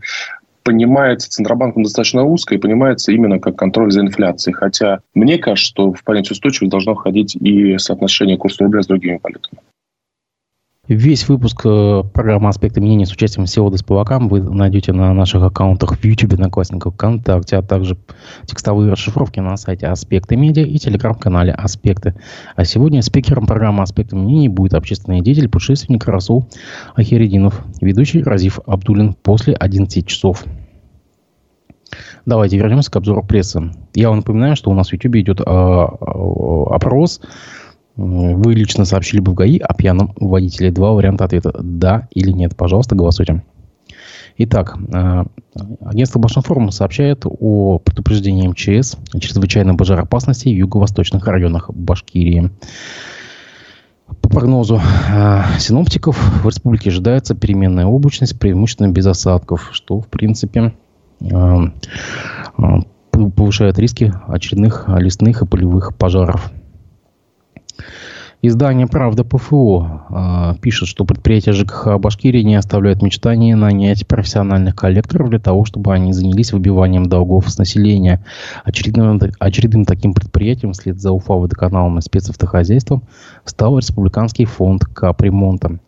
понимается 0.62 1.28
Центробанком 1.28 1.82
достаточно 1.82 2.24
узко 2.24 2.54
и 2.54 2.58
понимается 2.58 3.10
именно 3.10 3.40
как 3.40 3.56
контроль 3.56 3.90
за 3.90 4.02
инфляцией. 4.02 4.54
Хотя 4.54 5.00
мне 5.14 5.38
кажется, 5.38 5.68
что 5.68 5.92
в 5.92 6.04
понятие 6.04 6.32
устойчивости 6.32 6.70
должно 6.70 6.94
входить 6.94 7.34
и 7.34 7.78
соотношение 7.78 8.36
курса 8.36 8.64
рубля 8.64 8.82
с 8.82 8.86
другими 8.86 9.18
валютами. 9.22 9.60
Весь 10.94 11.26
выпуск 11.26 11.62
э, 11.64 12.02
программы 12.12 12.50
«Аспекты 12.50 12.82
мнений» 12.82 13.06
с 13.06 13.12
участием 13.12 13.46
Всеволода 13.46 13.78
Спивакам 13.78 14.28
вы 14.28 14.42
найдете 14.42 14.92
на 14.92 15.14
наших 15.14 15.42
аккаунтах 15.42 15.96
в 15.96 16.04
YouTube, 16.04 16.34
Одноклассниках, 16.34 16.92
ВКонтакте, 16.92 17.56
а 17.56 17.62
также 17.62 17.96
текстовые 18.44 18.92
расшифровки 18.92 19.40
на 19.40 19.56
сайте 19.56 19.86
«Аспекты 19.86 20.36
медиа» 20.36 20.64
и 20.64 20.76
телеграм-канале 20.76 21.52
«Аспекты». 21.52 22.14
А 22.56 22.66
сегодня 22.66 23.00
спикером 23.00 23.46
программы 23.46 23.82
«Аспекты 23.82 24.16
мнений» 24.16 24.50
будет 24.50 24.74
общественный 24.74 25.22
деятель, 25.22 25.48
путешественник 25.48 26.06
Расул 26.06 26.50
Ахеридинов, 26.94 27.64
ведущий 27.80 28.22
Разив 28.22 28.60
Абдулин 28.66 29.14
после 29.14 29.54
11 29.54 30.06
часов. 30.06 30.44
Давайте 32.26 32.58
вернемся 32.58 32.90
к 32.90 32.96
обзору 32.96 33.24
прессы. 33.24 33.72
Я 33.94 34.10
вам 34.10 34.18
напоминаю, 34.18 34.56
что 34.56 34.70
у 34.70 34.74
нас 34.74 34.90
в 34.90 34.92
YouTube 34.92 35.16
идет 35.16 35.40
э, 35.40 35.44
э, 35.44 36.64
опрос 36.70 37.22
вы 37.96 38.54
лично 38.54 38.84
сообщили 38.84 39.20
бы 39.20 39.32
в 39.32 39.34
ГАИ 39.34 39.58
о 39.58 39.74
пьяном 39.74 40.12
водителе? 40.16 40.70
Два 40.70 40.92
варианта 40.92 41.24
ответа. 41.24 41.52
Да 41.62 42.08
или 42.12 42.30
нет. 42.30 42.56
Пожалуйста, 42.56 42.94
голосуйте. 42.94 43.42
Итак, 44.38 44.78
э, 44.92 45.24
агентство 45.84 46.18
Башинформ 46.18 46.70
сообщает 46.70 47.24
о 47.26 47.78
предупреждении 47.78 48.48
МЧС 48.48 48.96
о 49.12 49.18
чрезвычайной 49.20 49.76
пожароопасности 49.76 50.48
в 50.48 50.56
юго-восточных 50.56 51.26
районах 51.26 51.70
Башкирии. 51.70 52.50
По 54.06 54.28
прогнозу 54.28 54.80
э, 55.10 55.42
синоптиков 55.58 56.16
в 56.42 56.46
республике 56.46 56.90
ожидается 56.90 57.34
переменная 57.34 57.86
облачность, 57.86 58.38
преимущественно 58.38 58.88
без 58.88 59.06
осадков, 59.06 59.68
что, 59.72 60.00
в 60.00 60.06
принципе, 60.08 60.72
э, 61.20 61.58
повышает 63.36 63.78
риски 63.78 64.14
очередных 64.28 64.88
лесных 64.88 65.42
и 65.42 65.46
полевых 65.46 65.94
пожаров. 65.96 66.50
Издание 68.44 68.88
«Правда 68.88 69.22
ПФО» 69.22 70.02
э, 70.10 70.54
пишет, 70.60 70.88
что 70.88 71.04
предприятия 71.04 71.52
ЖКХ 71.52 71.98
Башкирии 72.00 72.42
не 72.42 72.56
оставляют 72.56 73.00
мечтания 73.00 73.54
нанять 73.54 74.04
профессиональных 74.08 74.74
коллекторов 74.74 75.30
для 75.30 75.38
того, 75.38 75.64
чтобы 75.64 75.94
они 75.94 76.12
занялись 76.12 76.52
выбиванием 76.52 77.06
долгов 77.06 77.48
с 77.48 77.56
населения. 77.56 78.24
Очередным, 78.64 79.20
очередным 79.38 79.84
таким 79.84 80.12
предприятием 80.12 80.72
вслед 80.72 81.00
за 81.00 81.12
УФА 81.12 81.34
водоканалом 81.34 81.98
и 81.98 82.02
спецавтохозяйством 82.02 83.04
стал 83.44 83.78
Республиканский 83.78 84.44
фонд 84.44 84.86
капремонта. 84.86 85.78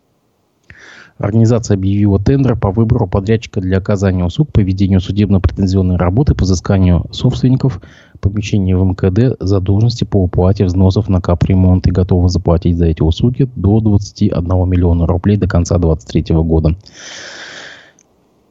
Организация 1.17 1.75
объявила 1.75 2.19
тендер 2.19 2.57
по 2.57 2.71
выбору 2.71 3.07
подрядчика 3.07 3.61
для 3.61 3.77
оказания 3.77 4.25
услуг 4.25 4.51
по 4.51 4.59
ведению 4.59 4.99
судебно-претензионной 4.99 5.95
работы 5.95 6.35
по 6.35 6.43
взысканию 6.43 7.05
собственников 7.11 7.81
помещений 8.25 8.73
в 8.73 8.83
МКД 8.83 9.37
задолженности 9.39 10.03
по 10.03 10.17
уплате 10.23 10.65
взносов 10.65 11.09
на 11.09 11.21
капремонт 11.21 11.85
и 11.87 11.91
готова 11.91 12.27
заплатить 12.27 12.77
за 12.77 12.87
эти 12.87 13.01
услуги 13.01 13.47
до 13.55 13.79
21 13.79 14.43
миллиона 14.67 15.05
рублей 15.05 15.37
до 15.37 15.47
конца 15.47 15.77
2023 15.77 16.35
года. 16.37 16.75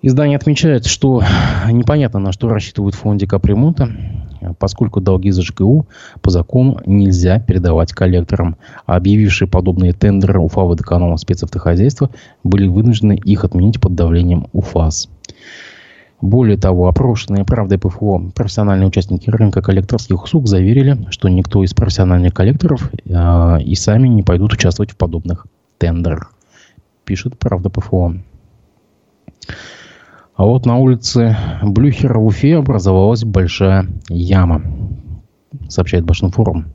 Издание 0.03 0.37
отмечает, 0.37 0.85
что 0.85 1.23
непонятно, 1.71 2.21
на 2.21 2.31
что 2.31 2.49
рассчитывают 2.49 2.95
в 2.95 2.99
фонде 2.99 3.27
капремонта, 3.27 3.89
поскольку 4.59 5.01
долги 5.01 5.31
за 5.31 5.43
ЖКУ 5.43 5.87
по 6.21 6.31
закону 6.31 6.79
нельзя 6.87 7.41
передавать 7.41 7.93
коллекторам. 7.93 8.57
А 8.87 8.97
объявившие 8.97 9.49
подобные 9.49 9.93
тендеры 9.93 10.39
УФА 10.39 10.61
водоканала 10.61 11.17
спецавтохозяйства 11.17 12.11
были 12.45 12.69
вынуждены 12.69 13.15
их 13.15 13.45
отменить 13.45 13.81
под 13.81 13.95
давлением 13.95 14.47
УФАС. 14.53 15.09
Более 16.25 16.57
того, 16.57 16.89
опрошенные 16.89 17.45
правдой 17.45 17.79
ПФО 17.79 18.31
профессиональные 18.35 18.89
участники 18.89 19.29
рынка 19.29 19.61
коллекторских 19.61 20.25
услуг 20.25 20.49
заверили, 20.49 21.07
что 21.11 21.29
никто 21.29 21.63
из 21.63 21.75
профессиональных 21.75 22.33
коллекторов 22.33 22.91
э, 22.95 23.61
и 23.61 23.75
сами 23.75 24.09
не 24.09 24.23
пойдут 24.23 24.55
участвовать 24.55 24.93
в 24.93 24.97
подобных 24.97 25.47
тендерах, 25.77 26.33
пишет 27.05 27.39
правда 27.39 27.69
ПФО. 27.69 28.15
А 30.35 30.45
вот 30.47 30.65
на 30.65 30.79
улице 30.79 31.37
Блюхера 31.63 32.19
в 32.19 32.25
Уфе 32.25 32.57
образовалась 32.57 33.23
большая 33.23 33.87
яма, 34.09 34.63
сообщает 35.69 36.07
Башинформ. 36.07 36.73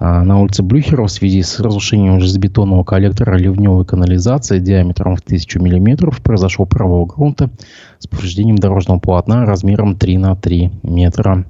А 0.00 0.22
на 0.22 0.40
улице 0.40 0.62
Блюхера 0.62 1.04
в 1.04 1.10
связи 1.10 1.42
с 1.42 1.58
разрушением 1.58 2.20
железобетонного 2.20 2.84
коллектора 2.84 3.36
ливневой 3.36 3.84
канализации 3.84 4.60
диаметром 4.60 5.16
в 5.16 5.20
1000 5.20 5.58
мм 5.58 6.12
произошел 6.22 6.66
провал 6.66 7.06
грунта 7.06 7.50
с 7.98 8.06
повреждением 8.06 8.56
дорожного 8.56 9.00
полотна 9.00 9.44
размером 9.44 9.96
3 9.96 10.18
на 10.18 10.36
3 10.36 10.72
метра. 10.84 11.46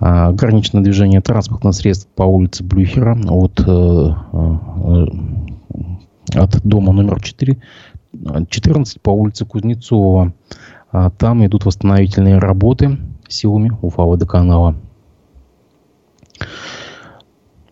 А, 0.00 0.28
ограничено 0.28 0.82
движение 0.82 1.20
транспортных 1.20 1.74
средств 1.74 2.08
по 2.16 2.24
улице 2.24 2.64
Блюхера 2.64 3.16
от, 3.28 3.60
э, 3.60 4.10
э, 4.82 5.06
от 6.34 6.66
дома 6.66 6.92
номер 6.92 7.22
4 7.22 7.58
14 8.48 9.00
по 9.00 9.10
улице 9.10 9.44
Кузнецова. 9.44 10.32
А, 10.90 11.10
там 11.10 11.46
идут 11.46 11.64
восстановительные 11.64 12.38
работы 12.38 12.98
силами 13.28 13.70
Уфа 13.80 14.02
водоканала. 14.02 14.74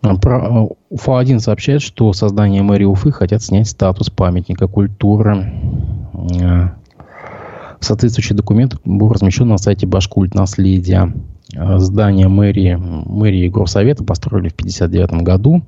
А, 0.01 0.15
про, 0.17 0.69
Уфа-1 0.89 1.39
сообщает, 1.39 1.81
что 1.81 2.11
создание 2.13 2.63
мэрии 2.63 2.85
Уфы 2.85 3.11
хотят 3.11 3.43
снять 3.43 3.67
статус 3.67 4.09
памятника 4.09 4.67
культуры. 4.67 5.51
А, 6.41 6.75
соответствующий 7.79 8.35
документ 8.35 8.75
был 8.85 9.11
размещен 9.11 9.47
на 9.47 9.57
сайте 9.57 9.85
Башкульт 9.87 10.33
наследия. 10.33 11.13
Здание 11.53 12.29
мэрии, 12.29 12.75
мэрии 12.75 13.49
Горсовета 13.49 14.03
построили 14.05 14.47
в 14.47 14.53
1959 14.53 15.23
году. 15.23 15.63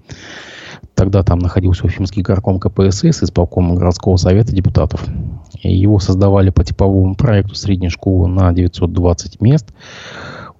Тогда 0.96 1.24
там 1.24 1.40
находился 1.40 1.86
Уфимский 1.86 2.22
горком 2.22 2.60
КПСС, 2.60 3.24
исполком 3.24 3.76
городского 3.76 4.16
совета 4.18 4.54
депутатов. 4.56 5.04
И 5.62 5.76
его 5.76 6.00
создавали 6.00 6.52
по 6.52 6.64
типовому 6.64 7.16
проекту 7.16 7.56
средней 7.56 7.90
школы 7.90 8.28
на 8.28 8.54
920 8.54 9.42
мест. 9.42 9.74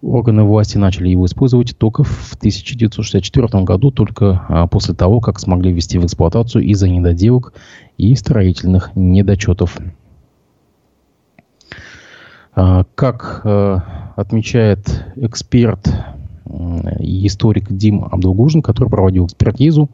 Органы 0.04 0.44
власти 0.44 0.78
начали 0.78 1.08
его 1.08 1.26
использовать 1.26 1.78
только 1.78 2.04
в 2.04 2.34
1964 2.36 3.64
году, 3.64 3.90
только 3.90 4.46
а, 4.50 4.68
после 4.68 4.94
того, 4.94 5.22
как 5.22 5.40
смогли 5.40 5.72
ввести 5.72 5.98
в 5.98 6.06
эксплуатацию 6.06 6.66
из-за 6.66 6.90
недоделок 6.90 7.54
и 7.98 8.14
строительных 8.16 8.92
недочетов. 8.96 9.78
А, 12.54 12.84
как 12.96 13.42
а, 13.46 14.14
отмечает 14.18 15.06
эксперт 15.16 15.90
и 17.00 17.26
историк 17.26 17.72
Дим 17.72 18.04
Абдулгужин, 18.04 18.62
который 18.62 18.90
проводил 18.90 19.28
экспертизу, 19.28 19.90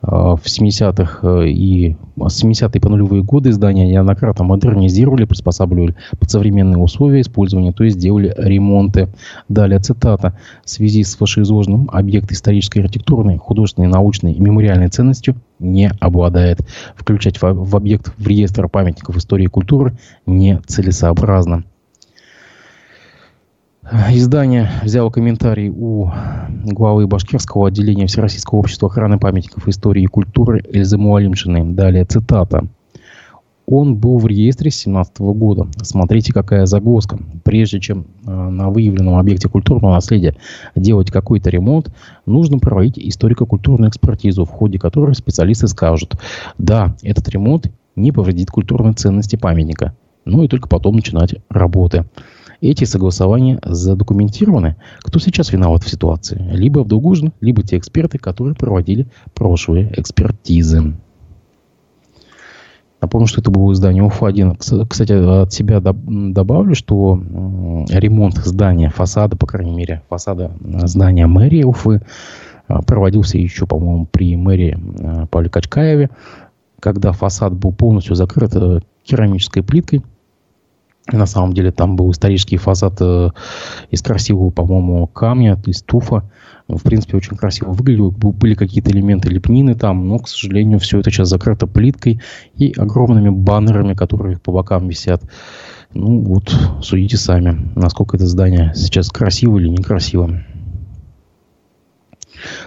в 0.00 0.40
70-х 0.44 1.44
и 1.44 1.96
с 2.16 2.44
70-е 2.44 2.80
по 2.80 2.88
нулевые 2.88 3.22
годы 3.22 3.52
здания 3.52 3.86
неоднократно 3.86 4.44
модернизировали, 4.44 5.24
приспосабливали 5.24 5.96
под 6.18 6.30
современные 6.30 6.78
условия 6.78 7.20
использования, 7.20 7.72
то 7.72 7.84
есть 7.84 7.98
делали 7.98 8.34
ремонты. 8.36 9.08
Далее 9.48 9.80
цитата. 9.80 10.38
В 10.64 10.70
связи 10.70 11.02
с 11.02 11.18
вышеизложенным 11.18 11.90
объект 11.92 12.30
исторической 12.30 12.78
архитектурной, 12.78 13.38
художественной, 13.38 13.88
научной 13.88 14.32
и 14.32 14.40
мемориальной 14.40 14.88
ценностью 14.88 15.36
не 15.58 15.90
обладает. 16.00 16.60
Включать 16.96 17.40
в 17.40 17.76
объект 17.76 18.12
в 18.16 18.26
реестр 18.26 18.68
памятников 18.68 19.16
истории 19.16 19.44
и 19.44 19.48
культуры 19.48 19.96
нецелесообразно. 20.26 21.64
Издание 23.90 24.70
взяло 24.82 25.08
комментарий 25.08 25.70
у 25.70 26.10
главы 26.64 27.06
Башкирского 27.06 27.68
отделения 27.68 28.06
Всероссийского 28.06 28.58
общества 28.58 28.88
охраны 28.88 29.18
памятников 29.18 29.66
истории 29.66 30.02
и 30.02 30.06
культуры 30.06 30.62
Эльзы 30.70 30.98
Муалимшины. 30.98 31.72
Далее 31.72 32.04
цитата. 32.04 32.66
Он 33.64 33.96
был 33.96 34.18
в 34.18 34.26
реестре 34.26 34.70
с 34.70 34.84
2017 34.84 35.20
года. 35.20 35.68
Смотрите, 35.82 36.34
какая 36.34 36.66
загвоздка. 36.66 37.18
Прежде 37.44 37.80
чем 37.80 38.06
э, 38.26 38.30
на 38.30 38.68
выявленном 38.68 39.16
объекте 39.16 39.48
культурного 39.48 39.94
наследия 39.94 40.36
делать 40.74 41.10
какой-то 41.10 41.48
ремонт, 41.48 41.90
нужно 42.26 42.58
проводить 42.58 42.98
историко-культурную 42.98 43.90
экспертизу, 43.90 44.44
в 44.44 44.50
ходе 44.50 44.78
которой 44.78 45.14
специалисты 45.14 45.66
скажут, 45.66 46.16
да, 46.58 46.94
этот 47.02 47.28
ремонт 47.30 47.70
не 47.96 48.12
повредит 48.12 48.50
культурной 48.50 48.92
ценности 48.92 49.36
памятника. 49.36 49.94
Ну 50.26 50.44
и 50.44 50.48
только 50.48 50.68
потом 50.68 50.96
начинать 50.96 51.36
работы. 51.48 52.04
Эти 52.60 52.84
согласования 52.84 53.60
задокументированы. 53.64 54.76
Кто 55.00 55.20
сейчас 55.20 55.52
виноват 55.52 55.84
в 55.84 55.90
ситуации? 55.90 56.42
Либо 56.50 56.80
Абдугужин, 56.80 57.32
либо 57.40 57.62
те 57.62 57.78
эксперты, 57.78 58.18
которые 58.18 58.56
проводили 58.56 59.06
прошлые 59.34 59.92
экспертизы. 59.96 60.94
Напомню, 63.00 63.28
что 63.28 63.40
это 63.40 63.52
было 63.52 63.72
издание 63.72 64.02
УФА-1. 64.02 64.86
Кстати, 64.88 65.12
от 65.12 65.52
себя 65.52 65.80
добавлю, 65.80 66.74
что 66.74 67.14
ремонт 67.88 68.34
здания, 68.38 68.90
фасада, 68.90 69.36
по 69.36 69.46
крайней 69.46 69.72
мере, 69.72 70.02
фасада 70.08 70.50
здания 70.82 71.28
мэрии 71.28 71.62
Уфы 71.62 72.02
а, 72.66 72.82
проводился 72.82 73.38
еще, 73.38 73.66
по-моему, 73.66 74.06
при 74.06 74.36
мэрии 74.36 74.76
а, 75.00 75.26
Павле 75.26 75.48
Качкаеве, 75.48 76.10
когда 76.80 77.12
фасад 77.12 77.54
был 77.54 77.72
полностью 77.72 78.16
закрыт 78.16 78.54
э, 78.54 78.80
керамической 79.04 79.62
плиткой, 79.62 80.02
на 81.12 81.26
самом 81.26 81.54
деле 81.54 81.72
там 81.72 81.96
был 81.96 82.10
исторический 82.10 82.56
фасад 82.56 82.98
э, 83.00 83.30
из 83.90 84.02
красивого, 84.02 84.50
по-моему, 84.50 85.06
камня, 85.06 85.60
из 85.66 85.82
туфа. 85.82 86.30
В 86.68 86.82
принципе, 86.82 87.16
очень 87.16 87.36
красиво 87.36 87.70
выглядел. 87.70 88.10
Были 88.10 88.54
какие-то 88.54 88.90
элементы 88.90 89.30
лепнины 89.30 89.74
там, 89.74 90.06
но, 90.06 90.18
к 90.18 90.28
сожалению, 90.28 90.78
все 90.78 91.00
это 91.00 91.10
сейчас 91.10 91.28
закрыто 91.28 91.66
плиткой 91.66 92.20
и 92.56 92.72
огромными 92.72 93.30
баннерами, 93.30 93.94
которые 93.94 94.38
по 94.38 94.52
бокам 94.52 94.88
висят. 94.88 95.22
Ну 95.94 96.20
вот, 96.20 96.54
судите 96.82 97.16
сами, 97.16 97.72
насколько 97.74 98.18
это 98.18 98.26
здание 98.26 98.72
сейчас 98.74 99.08
красиво 99.08 99.58
или 99.58 99.68
некрасиво. 99.68 100.42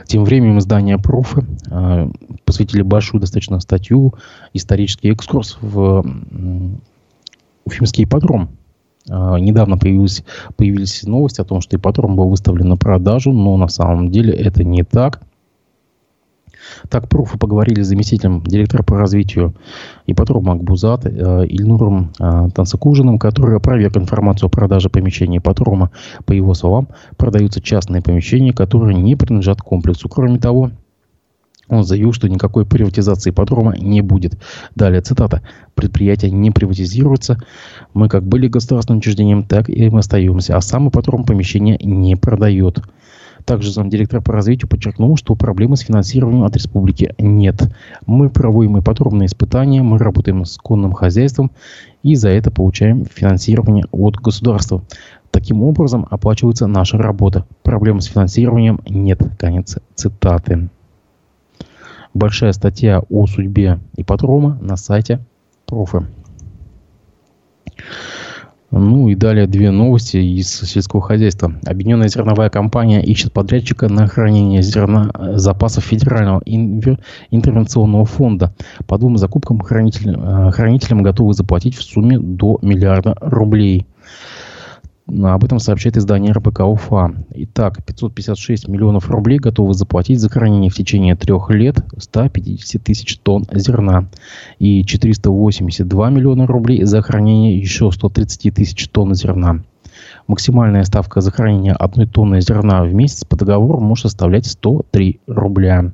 Тем 0.08 0.23
временем 0.23 0.58
издание 0.58 0.97
«Пруфы» 0.97 1.45
э, 1.69 2.10
посвятили 2.43 2.82
большую 2.82 3.21
достаточно 3.21 3.60
статью, 3.60 4.15
исторический 4.54 5.12
экскурс 5.12 5.58
в 5.62 6.04
Уфимский 7.65 8.04
ипподром. 8.04 8.50
А, 9.10 9.38
недавно 9.38 9.78
появились, 9.78 10.24
появились 10.56 11.04
новости 11.04 11.41
о 11.41 11.45
том, 11.45 11.62
что 11.62 11.76
ипподром 11.76 12.15
был 12.15 12.30
выставлен 12.30 12.69
на 12.69 12.78
продажу, 12.78 13.32
но 13.32 13.58
на 13.58 13.67
самом 13.67 14.10
деле 14.10 14.34
это 14.34 14.63
не 14.63 14.84
так. 14.84 15.21
Так, 16.89 17.10
профы 17.10 17.38
поговорили 17.38 17.82
с 17.82 17.88
заместителем 17.88 18.43
директора 18.43 18.84
по 18.84 18.97
развитию 18.97 19.56
ипподрома 20.06 20.54
Акбузат 20.54 21.06
э, 21.06 21.10
Ильнуром 21.47 22.12
э, 22.19 22.50
который 23.19 23.58
опроверг 23.58 23.97
информацию 23.97 24.47
о 24.47 24.50
продаже 24.50 24.89
помещений 24.89 25.39
ипподрома. 25.39 25.91
По 26.26 26.34
его 26.34 26.54
словам, 26.54 26.88
продаются 27.17 27.62
частные 27.62 28.02
помещения, 28.02 28.54
которые 28.54 28.95
не 28.95 29.15
принадлежат 29.15 29.62
комплексу. 29.62 30.08
Кроме 30.08 30.38
того, 30.39 30.71
он 31.71 31.86
заявил, 31.86 32.12
что 32.12 32.27
никакой 32.27 32.65
приватизации 32.65 33.31
подрома 33.31 33.75
не 33.77 34.01
будет. 34.01 34.38
Далее 34.75 35.01
цитата. 35.01 35.41
Предприятия 35.73 36.29
не 36.29 36.51
приватизируются. 36.51 37.38
Мы 37.93 38.10
как 38.10 38.23
были 38.23 38.47
государственным 38.47 38.99
учреждением, 38.99 39.43
так 39.43 39.69
и 39.69 39.89
мы 39.89 39.99
остаемся. 39.99 40.57
А 40.57 40.62
сам 40.62 40.91
подром 40.91 41.23
помещения 41.23 41.77
не 41.81 42.15
продает. 42.17 42.81
Также 43.45 43.71
замдиректора 43.71 44.21
по 44.21 44.34
развитию 44.34 44.67
подчеркнул, 44.67 45.15
что 45.15 45.34
проблемы 45.36 45.77
с 45.77 45.79
финансированием 45.79 46.43
от 46.43 46.55
республики 46.55 47.15
нет. 47.17 47.73
Мы 48.05 48.29
проводим 48.29 48.84
подробные 48.84 49.27
испытания, 49.27 49.81
мы 49.81 49.97
работаем 49.97 50.45
с 50.45 50.57
конным 50.57 50.91
хозяйством 50.91 51.51
и 52.03 52.15
за 52.15 52.29
это 52.29 52.51
получаем 52.51 53.05
финансирование 53.05 53.86
от 53.91 54.17
государства. 54.17 54.84
Таким 55.31 55.63
образом 55.63 56.05
оплачивается 56.10 56.67
наша 56.67 56.97
работа. 56.97 57.45
Проблем 57.63 58.01
с 58.01 58.07
финансированием 58.07 58.81
нет. 58.88 59.23
Конец 59.39 59.77
цитаты 59.95 60.69
большая 62.13 62.52
статья 62.54 63.02
о 63.10 63.28
судьбе 63.28 63.80
ипподрома 63.95 64.58
на 64.62 64.78
сайте 64.78 65.19
Профы. 65.65 66.06
Ну 68.71 69.10
и 69.10 69.15
далее 69.15 69.47
две 69.47 69.69
новости 69.69 70.15
из 70.15 70.50
сельского 70.50 71.02
хозяйства. 71.02 71.54
Объединенная 71.65 72.08
зерновая 72.08 72.50
компания 72.50 73.04
ищет 73.04 73.34
подрядчика 73.34 73.89
на 73.89 74.08
хранение 74.08 74.62
зерна 74.62 75.12
запасов 75.34 75.84
Федерального 75.84 76.41
интервенционного 76.45 78.06
фонда. 78.06 78.54
По 78.88 78.97
двум 78.97 79.17
закупкам 79.17 79.60
хранитель, 79.60 80.15
э, 80.17 80.52
хранителям 80.52 81.04
готовы 81.04 81.34
заплатить 81.34 81.76
в 81.76 81.84
сумме 81.84 82.17
до 82.17 82.60
миллиарда 82.62 83.17
рублей. 83.19 83.88
Об 85.07 85.43
этом 85.43 85.59
сообщает 85.59 85.97
издание 85.97 86.31
РБК 86.31 86.61
УФА. 86.61 87.15
Итак, 87.33 87.83
556 87.85 88.67
миллионов 88.67 89.09
рублей 89.09 89.39
готовы 89.39 89.73
заплатить 89.73 90.19
за 90.19 90.29
хранение 90.29 90.69
в 90.69 90.75
течение 90.75 91.15
трех 91.15 91.49
лет 91.49 91.83
150 91.97 92.81
тысяч 92.81 93.17
тонн 93.17 93.45
зерна. 93.51 94.07
И 94.59 94.85
482 94.85 96.09
миллиона 96.09 96.47
рублей 96.47 96.83
за 96.83 97.01
хранение 97.01 97.57
еще 97.57 97.91
130 97.91 98.53
тысяч 98.53 98.87
тонн 98.89 99.13
зерна. 99.15 99.63
Максимальная 100.27 100.83
ставка 100.83 101.19
за 101.19 101.31
хранение 101.31 101.73
одной 101.73 102.05
тонны 102.07 102.39
зерна 102.41 102.83
в 102.83 102.93
месяц 102.93 103.25
по 103.25 103.35
договору 103.35 103.79
может 103.79 104.03
составлять 104.03 104.45
103 104.45 105.19
рубля. 105.27 105.91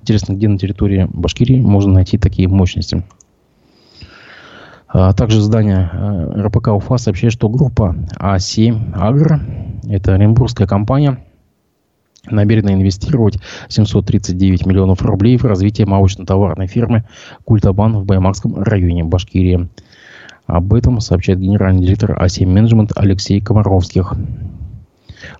Интересно, 0.00 0.32
где 0.32 0.48
на 0.48 0.58
территории 0.58 1.08
Башкирии 1.12 1.60
можно 1.60 1.92
найти 1.92 2.18
такие 2.18 2.48
мощности? 2.48 3.04
А 4.92 5.12
также 5.12 5.40
здание 5.40 5.88
э, 5.92 6.42
РПК 6.42 6.68
УФА 6.68 6.98
сообщает, 6.98 7.32
что 7.32 7.48
группа 7.48 7.94
А7 8.18 8.92
Агро, 8.94 9.40
это 9.88 10.14
оренбургская 10.14 10.66
компания, 10.66 11.24
намерена 12.28 12.74
инвестировать 12.74 13.38
739 13.68 14.66
миллионов 14.66 15.02
рублей 15.02 15.36
в 15.36 15.44
развитие 15.44 15.86
молочно-товарной 15.86 16.66
фирмы 16.66 17.04
Культабан 17.44 17.98
в 17.98 18.04
Баймакском 18.04 18.60
районе 18.60 19.04
Башкирии. 19.04 19.68
Об 20.46 20.74
этом 20.74 20.98
сообщает 20.98 21.38
генеральный 21.38 21.82
директор 21.82 22.20
А7 22.20 22.46
Менеджмент 22.46 22.90
Алексей 22.96 23.40
Комаровских. 23.40 24.14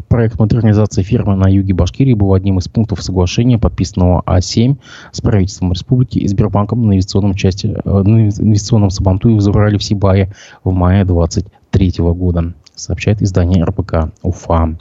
Проект 0.08 0.38
модернизации 0.38 1.02
фирмы 1.02 1.36
на 1.36 1.48
юге 1.48 1.74
Башкирии 1.74 2.14
был 2.14 2.34
одним 2.34 2.58
из 2.58 2.68
пунктов 2.68 3.02
соглашения, 3.02 3.58
подписанного 3.58 4.22
А7 4.26 4.76
с 5.12 5.20
правительством 5.20 5.72
республики 5.72 6.18
и 6.18 6.28
Сбербанком 6.28 6.86
на 6.86 6.92
инвестиционном, 6.92 7.34
части, 7.34 7.66
э, 7.66 8.02
на 8.02 8.28
инвестиционном 8.28 8.90
Сабантуе 8.90 9.36
в 9.36 9.40
Забрали 9.40 9.78
в 9.78 9.84
Сибае 9.84 10.32
в 10.64 10.72
мае 10.72 11.04
2023 11.04 12.12
года, 12.12 12.54
сообщает 12.74 13.22
издание 13.22 13.64
РБК 13.64 14.12
УФА. 14.22 14.76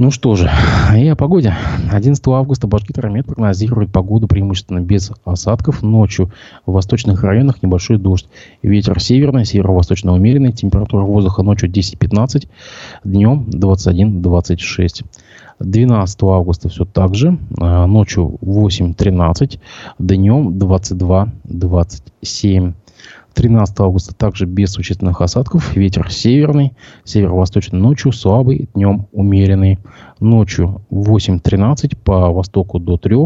Ну 0.00 0.10
что 0.10 0.34
же, 0.34 0.50
и 0.96 1.06
о 1.08 1.14
погоде. 1.14 1.54
11 1.92 2.26
августа 2.28 2.66
Башкирмет 2.66 3.26
прогнозирует 3.26 3.92
погоду 3.92 4.26
преимущественно 4.28 4.80
без 4.80 5.12
осадков. 5.26 5.82
Ночью 5.82 6.32
в 6.64 6.72
восточных 6.72 7.22
районах 7.22 7.62
небольшой 7.62 7.98
дождь. 7.98 8.26
Ветер 8.62 8.98
северный, 8.98 9.44
северо-восточно 9.44 10.14
умеренный. 10.14 10.52
Температура 10.52 11.04
воздуха 11.04 11.42
ночью 11.42 11.70
10-15, 11.70 12.48
днем 13.04 13.44
21-26. 13.50 15.04
12 15.58 16.22
августа 16.22 16.70
все 16.70 16.86
так 16.86 17.14
же. 17.14 17.36
А, 17.60 17.86
ночью 17.86 18.38
8-13, 18.40 19.60
днем 19.98 20.56
22-27. 20.56 22.72
13 23.34 23.80
августа 23.80 24.14
также 24.14 24.46
без 24.46 24.72
существенных 24.72 25.20
осадков. 25.20 25.76
Ветер 25.76 26.10
северный, 26.10 26.72
северо-восточный 27.04 27.78
ночью, 27.78 28.12
слабый, 28.12 28.68
днем 28.74 29.06
умеренный. 29.12 29.78
Ночью 30.20 30.82
8-13, 30.90 31.96
по 31.96 32.30
востоку 32.30 32.78
до 32.78 32.96
3, 32.96 33.16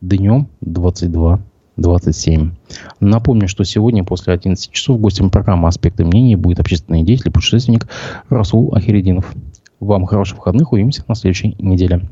днем 0.00 0.48
22 0.60 1.40
27. 1.76 2.52
Напомню, 3.00 3.48
что 3.48 3.64
сегодня 3.64 4.04
после 4.04 4.34
11 4.34 4.70
часов 4.70 5.00
гостем 5.00 5.30
программы 5.30 5.68
«Аспекты 5.68 6.04
мнений» 6.04 6.36
будет 6.36 6.60
общественный 6.60 7.02
деятель 7.02 7.28
и 7.28 7.32
путешественник 7.32 7.88
Расул 8.28 8.74
Ахиридинов. 8.74 9.34
Вам 9.80 10.04
хороших 10.06 10.38
выходных. 10.38 10.72
Увидимся 10.72 11.04
на 11.08 11.14
следующей 11.14 11.56
неделе. 11.58 12.08